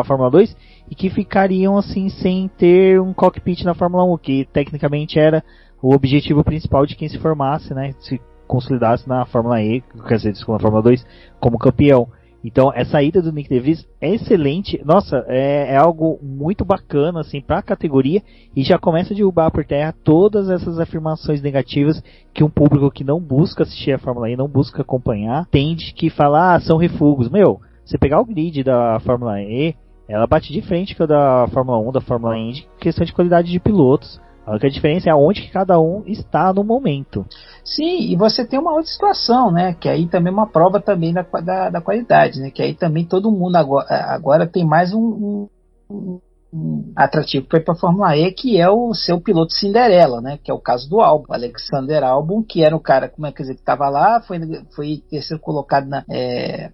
a 0.00 0.04
Fórmula 0.04 0.30
2 0.30 0.54
e 0.90 0.94
que 0.94 1.08
ficariam 1.08 1.78
assim 1.78 2.08
sem 2.08 2.48
ter 2.58 3.00
um 3.00 3.14
cockpit 3.14 3.64
na 3.64 3.74
Fórmula 3.74 4.04
1, 4.04 4.18
que 4.18 4.46
tecnicamente 4.52 5.18
era 5.18 5.42
o 5.82 5.94
objetivo 5.94 6.44
principal 6.44 6.84
de 6.84 6.94
quem 6.94 7.08
se 7.08 7.18
formasse, 7.18 7.72
né, 7.72 7.94
se 8.00 8.20
consolidasse 8.50 9.08
na 9.08 9.24
Fórmula 9.26 9.62
E, 9.62 9.80
quer 10.08 10.16
dizer, 10.16 10.34
na 10.48 10.58
Fórmula 10.58 10.82
2 10.82 11.06
como 11.38 11.56
campeão. 11.56 12.08
Então, 12.42 12.72
essa 12.74 13.02
ida 13.02 13.22
do 13.22 13.30
Nick 13.30 13.48
DeVries 13.48 13.86
é 14.00 14.14
excelente. 14.14 14.82
Nossa, 14.84 15.24
é, 15.28 15.74
é 15.74 15.76
algo 15.76 16.18
muito 16.22 16.64
bacana 16.64 17.20
assim 17.20 17.40
para 17.40 17.58
a 17.58 17.62
categoria 17.62 18.22
e 18.56 18.62
já 18.62 18.78
começa 18.78 19.12
a 19.12 19.16
derrubar 19.16 19.50
por 19.52 19.64
terra 19.64 19.94
todas 20.02 20.48
essas 20.48 20.80
afirmações 20.80 21.42
negativas 21.42 22.02
que 22.34 22.42
um 22.42 22.50
público 22.50 22.90
que 22.90 23.04
não 23.04 23.20
busca 23.20 23.62
assistir 23.62 23.92
a 23.92 23.98
Fórmula 23.98 24.28
E, 24.30 24.36
não 24.36 24.48
busca 24.48 24.82
acompanhar, 24.82 25.46
tende 25.50 25.92
que 25.92 26.10
falar 26.10 26.54
ah, 26.54 26.60
são 26.60 26.76
refugos. 26.76 27.30
Meu, 27.30 27.60
você 27.84 27.98
pegar 27.98 28.20
o 28.20 28.24
grid 28.24 28.64
da 28.64 28.98
Fórmula 29.00 29.40
E, 29.40 29.76
ela 30.08 30.26
bate 30.26 30.52
de 30.52 30.62
frente 30.62 30.96
com 30.96 31.04
a 31.04 31.06
da 31.06 31.48
Fórmula 31.52 31.78
1, 31.78 31.92
da 31.92 32.00
Fórmula 32.00 32.36
Indy, 32.36 32.66
questão 32.80 33.04
de 33.04 33.12
qualidade 33.12 33.50
de 33.50 33.60
pilotos. 33.60 34.20
A 34.50 34.54
única 34.54 34.68
diferença 34.68 35.08
é 35.08 35.14
onde 35.14 35.42
que 35.42 35.52
cada 35.52 35.78
um 35.78 36.02
está 36.06 36.52
no 36.52 36.64
momento. 36.64 37.24
Sim, 37.64 38.10
e 38.10 38.16
você 38.16 38.44
tem 38.44 38.58
uma 38.58 38.72
outra 38.72 38.90
situação, 38.90 39.52
né? 39.52 39.74
Que 39.74 39.88
aí 39.88 40.08
também 40.08 40.32
é 40.32 40.34
uma 40.34 40.48
prova 40.48 40.80
também 40.80 41.14
da, 41.14 41.22
da, 41.22 41.70
da 41.70 41.80
qualidade, 41.80 42.40
né? 42.40 42.50
Que 42.50 42.60
aí 42.60 42.74
também 42.74 43.06
todo 43.06 43.30
mundo 43.30 43.54
agora, 43.54 43.86
agora 44.12 44.48
tem 44.48 44.66
mais 44.66 44.92
um, 44.92 45.48
um, 45.88 46.20
um 46.52 46.92
atrativo 46.96 47.46
para 47.46 47.60
ir 47.60 47.64
para 47.64 47.74
a 47.74 47.78
Fórmula 47.78 48.16
E, 48.16 48.32
que 48.32 48.60
é 48.60 48.68
o 48.68 48.92
seu 48.92 49.20
piloto 49.20 49.54
Cinderela, 49.54 50.20
né? 50.20 50.36
Que 50.42 50.50
é 50.50 50.54
o 50.54 50.58
caso 50.58 50.90
do 50.90 51.00
Albon, 51.00 51.32
Alexander 51.32 52.02
Albon, 52.02 52.42
que 52.42 52.64
era 52.64 52.74
o 52.74 52.80
cara, 52.80 53.08
como 53.08 53.28
é 53.28 53.30
que 53.30 53.42
dizer, 53.42 53.54
que 53.54 53.60
estava 53.60 53.88
lá, 53.88 54.20
foi, 54.20 54.40
foi 54.74 55.04
terceiro 55.08 55.40
colocado 55.40 55.86
na, 55.86 56.04
é, 56.10 56.72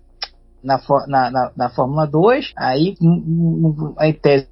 na, 0.65 0.81
na, 1.07 1.31
na, 1.31 1.53
na, 1.55 1.69
Fórmula 1.69 2.07
2, 2.07 2.55
aí 2.57 2.97
a 3.99 4.13
tese 4.15 4.49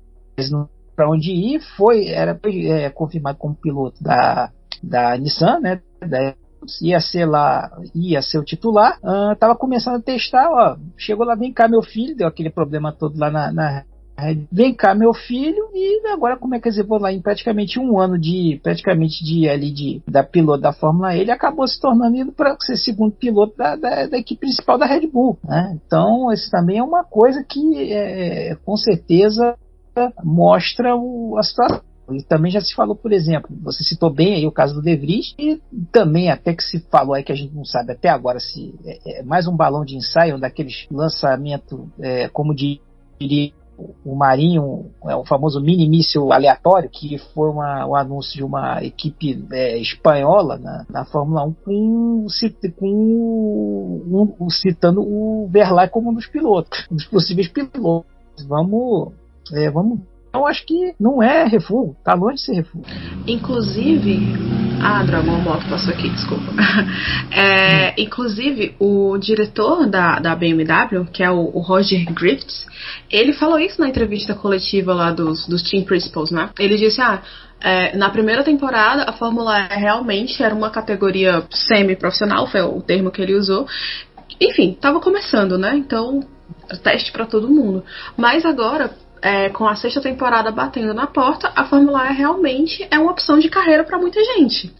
para 0.94 1.10
onde 1.10 1.30
ir 1.30 1.60
foi 1.76 2.08
era 2.08 2.38
é, 2.44 2.90
confirmado 2.90 3.38
como 3.38 3.54
piloto 3.54 4.02
da, 4.02 4.50
da 4.82 5.16
Nissan, 5.16 5.60
né? 5.60 5.80
Da, 6.00 6.34
ia 6.80 7.00
ser 7.00 7.26
lá, 7.26 7.70
ia 7.94 8.22
ser 8.22 8.38
o 8.38 8.44
titular. 8.44 8.98
Uh, 9.02 9.36
tava 9.36 9.54
começando 9.54 9.96
a 9.96 10.02
testar, 10.02 10.48
ó, 10.50 10.76
chegou 10.96 11.26
lá, 11.26 11.34
vem 11.34 11.52
cá 11.52 11.68
meu 11.68 11.82
filho, 11.82 12.16
deu 12.16 12.26
aquele 12.26 12.50
problema 12.50 12.92
todo 12.92 13.18
lá 13.18 13.30
na, 13.30 13.52
na 13.52 13.84
vem 14.50 14.72
cá 14.72 14.94
meu 14.94 15.12
filho 15.12 15.70
e 15.74 16.06
agora 16.08 16.36
como 16.36 16.54
é 16.54 16.60
que 16.60 16.68
eu 16.68 16.86
vou 16.86 17.00
lá 17.00 17.12
em 17.12 17.20
praticamente 17.20 17.80
um 17.80 17.98
ano 17.98 18.18
de 18.18 18.60
praticamente 18.62 19.24
de 19.24 19.48
ali 19.48 19.72
de 19.72 20.02
da 20.06 20.22
piloto 20.22 20.62
da 20.62 20.72
Fórmula 20.72 21.16
E 21.16 21.20
ele 21.20 21.32
acabou 21.32 21.66
se 21.66 21.80
tornando 21.80 22.16
indo 22.16 22.32
para 22.32 22.56
ser 22.60 22.76
segundo 22.76 23.12
piloto 23.12 23.56
da, 23.56 23.74
da, 23.74 24.06
da, 24.06 24.16
equipe 24.16 24.42
principal 24.42 24.78
da 24.78 24.86
Red 24.86 25.08
Bull 25.08 25.36
né? 25.42 25.76
então 25.84 26.32
isso 26.32 26.48
também 26.50 26.78
é 26.78 26.82
uma 26.82 27.02
coisa 27.02 27.42
que 27.42 27.92
é, 27.92 28.56
com 28.64 28.76
certeza 28.76 29.56
mostra 30.22 30.96
o, 30.96 31.36
a 31.38 31.42
situação. 31.42 31.82
E 32.12 32.22
também 32.22 32.52
já 32.52 32.60
se 32.60 32.74
falou, 32.74 32.94
por 32.94 33.12
exemplo, 33.12 33.48
você 33.62 33.82
citou 33.82 34.10
bem 34.10 34.34
aí 34.34 34.46
o 34.46 34.52
caso 34.52 34.74
do 34.74 34.82
De 34.82 34.94
Vries, 34.94 35.34
e 35.38 35.58
também 35.90 36.30
até 36.30 36.52
que 36.54 36.62
se 36.62 36.80
falou 36.90 37.14
aí 37.14 37.22
que 37.22 37.32
a 37.32 37.34
gente 37.34 37.54
não 37.54 37.64
sabe 37.64 37.92
até 37.92 38.10
agora 38.10 38.38
se 38.38 38.74
é, 38.84 39.20
é 39.20 39.22
mais 39.22 39.46
um 39.46 39.56
balão 39.56 39.84
de 39.84 39.96
ensaio, 39.96 40.38
daqueles 40.38 40.86
lançamento, 40.90 41.88
é, 41.98 42.28
como 42.28 42.54
diria 42.54 43.52
o 44.04 44.14
Marinho, 44.14 44.90
é 45.04 45.16
o 45.16 45.24
famoso 45.24 45.60
mini 45.60 45.88
míssil 45.88 46.32
aleatório, 46.32 46.88
que 46.90 47.18
foi 47.18 47.48
uma, 47.48 47.86
um 47.86 47.96
anúncio 47.96 48.34
de 48.34 48.44
uma 48.44 48.84
equipe 48.84 49.44
é, 49.52 49.78
espanhola 49.78 50.58
na, 50.58 50.86
na 50.88 51.04
Fórmula 51.04 51.44
1 51.44 51.54
com, 51.64 52.26
com 52.78 54.36
um, 54.40 54.50
citando 54.50 55.00
o 55.00 55.48
Verlaine 55.50 55.90
como 55.90 56.10
um 56.10 56.14
dos 56.14 56.26
pilotos, 56.26 56.86
um 56.90 56.96
dos 56.96 57.06
possíveis 57.06 57.48
pilotos. 57.48 58.06
Vamos 58.46 59.12
é, 59.52 59.70
vamos. 59.70 60.00
Eu 60.34 60.46
acho 60.48 60.66
que 60.66 60.94
não 60.98 61.22
é 61.22 61.44
refúgio, 61.44 61.94
tá 62.04 62.12
longe 62.14 62.36
de 62.36 62.40
ser 62.40 62.54
refúgio. 62.54 62.92
Inclusive, 63.24 64.18
ah, 64.82 65.04
droga, 65.04 65.30
uma 65.30 65.38
moto 65.38 65.64
passou 65.70 65.94
aqui, 65.94 66.08
desculpa. 66.08 66.52
É. 67.30 68.00
Inclusive, 68.00 68.74
o 68.78 69.16
diretor 69.18 69.86
da, 69.86 70.18
da 70.18 70.34
BMW, 70.34 71.04
que 71.12 71.22
é 71.22 71.30
o, 71.30 71.50
o, 71.54 71.60
Roger 71.60 72.04
Griffiths, 72.12 72.66
ele 73.10 73.32
falou 73.32 73.58
isso 73.58 73.80
na 73.80 73.88
entrevista 73.88 74.34
coletiva 74.34 74.92
lá 74.94 75.10
dos, 75.10 75.46
dos 75.46 75.62
Team 75.62 75.84
Principals, 75.84 76.30
né? 76.30 76.50
Ele 76.58 76.76
disse, 76.76 77.00
ah, 77.00 77.22
é, 77.60 77.96
na 77.96 78.10
primeira 78.10 78.42
temporada, 78.44 79.04
a 79.04 79.12
Fórmula 79.12 79.68
E 79.70 79.76
realmente 79.76 80.42
era 80.42 80.54
uma 80.54 80.70
categoria 80.70 81.44
semi-profissional, 81.50 82.46
foi 82.46 82.60
o 82.60 82.80
termo 82.80 83.10
que 83.10 83.22
ele 83.22 83.34
usou. 83.34 83.66
Enfim, 84.40 84.72
estava 84.72 85.00
começando, 85.00 85.56
né? 85.56 85.76
Então, 85.76 86.20
teste 86.82 87.10
para 87.12 87.26
todo 87.26 87.48
mundo. 87.48 87.84
Mas 88.16 88.44
agora, 88.44 88.90
é, 89.24 89.48
com 89.48 89.66
a 89.66 89.74
sexta 89.74 90.02
temporada 90.02 90.52
batendo 90.52 90.92
na 90.92 91.06
porta, 91.06 91.50
a 91.56 91.64
Fórmula 91.64 92.10
E 92.10 92.14
realmente 92.14 92.86
é 92.90 92.98
uma 92.98 93.10
opção 93.10 93.38
de 93.38 93.48
carreira 93.48 93.82
para 93.82 93.98
muita 93.98 94.22
gente. 94.22 94.70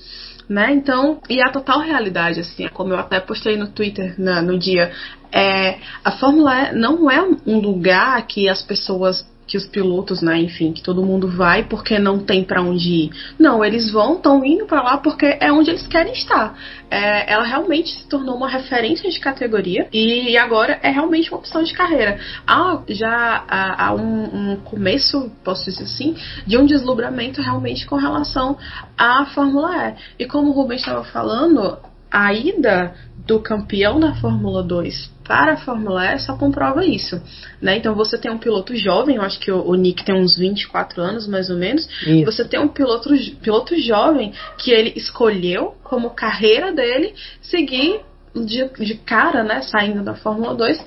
Né? 0.47 0.75
Então, 0.75 1.19
e 1.31 1.41
a 1.41 1.51
total 1.51 1.81
realidade, 1.81 2.41
assim, 2.41 2.69
como 2.69 2.93
eu 2.93 2.99
até 2.99 3.19
postei 3.19 3.57
no 3.57 3.69
Twitter 3.69 4.15
na, 4.19 4.43
no 4.43 4.59
dia, 4.59 4.93
é, 5.33 5.79
a 6.05 6.13
Fórmula 6.13 6.69
E 6.69 6.75
não 6.75 7.11
é 7.11 7.23
um 7.23 7.59
lugar 7.59 8.27
que 8.27 8.47
as 8.47 8.61
pessoas 8.61 9.27
que 9.55 9.59
os 9.59 9.69
pilotos, 9.69 10.21
né, 10.21 10.37
enfim, 10.41 10.73
que 10.73 10.83
todo 10.83 11.05
mundo 11.05 11.29
vai 11.29 11.63
porque 11.63 11.97
não 11.97 12.19
tem 12.19 12.43
para 12.43 12.61
onde 12.61 12.89
ir. 12.89 13.11
Não, 13.39 13.65
eles 13.65 13.93
vão, 13.93 14.15
estão 14.15 14.45
indo 14.45 14.67
para 14.67 14.83
lá 14.83 14.99
porque 14.99 15.39
é 15.41 15.53
onde 15.53 15.71
eles 15.71 15.87
querem 15.87 16.13
estar. 16.13 16.59
É, 16.91 17.33
ela 17.33 17.45
realmente 17.45 17.91
se 17.91 18.09
tornou 18.09 18.35
uma 18.35 18.49
referência 18.49 19.09
de 19.09 19.21
categoria 19.21 19.87
e 19.93 20.37
agora 20.37 20.81
é 20.83 20.91
realmente 20.91 21.31
uma 21.31 21.39
opção 21.39 21.63
de 21.63 21.73
carreira. 21.73 22.19
Há 22.45 22.81
já 22.89 23.45
há, 23.47 23.87
há 23.87 23.95
um, 23.95 24.25
um, 24.25 24.57
começo, 24.57 25.31
posso 25.45 25.65
dizer 25.67 25.85
assim, 25.85 26.17
de 26.45 26.59
um 26.59 26.67
deslumbramento 26.67 27.41
realmente 27.41 27.87
com 27.87 27.95
relação 27.95 28.59
à 28.99 29.25
Fórmula 29.27 29.91
E. 30.19 30.25
E 30.25 30.27
como 30.27 30.51
o 30.51 30.53
Rubens 30.53 30.81
estava 30.81 31.05
falando, 31.05 31.79
a 32.11 32.35
ida 32.35 32.93
do 33.25 33.39
campeão 33.39 34.01
da 34.01 34.17
Fórmula 34.17 34.65
2 34.65 35.14
para 35.25 35.55
a 35.55 35.57
Fórmula 35.57 36.15
E 36.15 36.19
só 36.19 36.37
comprova 36.37 36.85
isso. 36.85 37.21
Né? 37.61 37.79
Então 37.79 37.95
você 37.95 38.19
tem 38.19 38.31
um 38.31 38.39
piloto 38.39 38.77
jovem, 38.77 39.17
eu 39.17 39.23
acho 39.23 39.41
que 39.41 39.51
o, 39.51 39.67
o 39.67 39.75
Nick 39.75 40.05
tem 40.05 40.15
uns 40.15 40.37
24 40.37 41.03
anos 41.03 41.27
mais 41.27 41.51
ou 41.51 41.57
menos. 41.57 41.89
Isso. 42.07 42.25
Você 42.27 42.45
tem 42.45 42.61
um 42.61 42.69
piloto, 42.69 43.11
piloto 43.43 43.79
jovem 43.81 44.33
que 44.59 44.71
ele 44.71 44.93
escolheu 44.97 45.75
como 45.83 46.11
carreira 46.11 46.73
dele 46.73 47.15
seguir 47.41 48.01
de, 48.35 48.69
de 48.85 48.95
cara, 48.97 49.45
né, 49.45 49.63
saindo 49.63 50.03
da 50.03 50.15
Fórmula 50.15 50.55
2, 50.55 50.79
uh, 50.79 50.85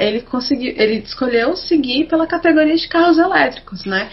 ele 0.00 0.20
conseguiu, 0.22 0.74
ele 0.76 0.96
escolheu 0.98 1.56
seguir 1.56 2.06
pela 2.06 2.26
categoria 2.26 2.76
de 2.76 2.88
carros 2.88 3.18
elétricos, 3.18 3.84
né? 3.84 4.10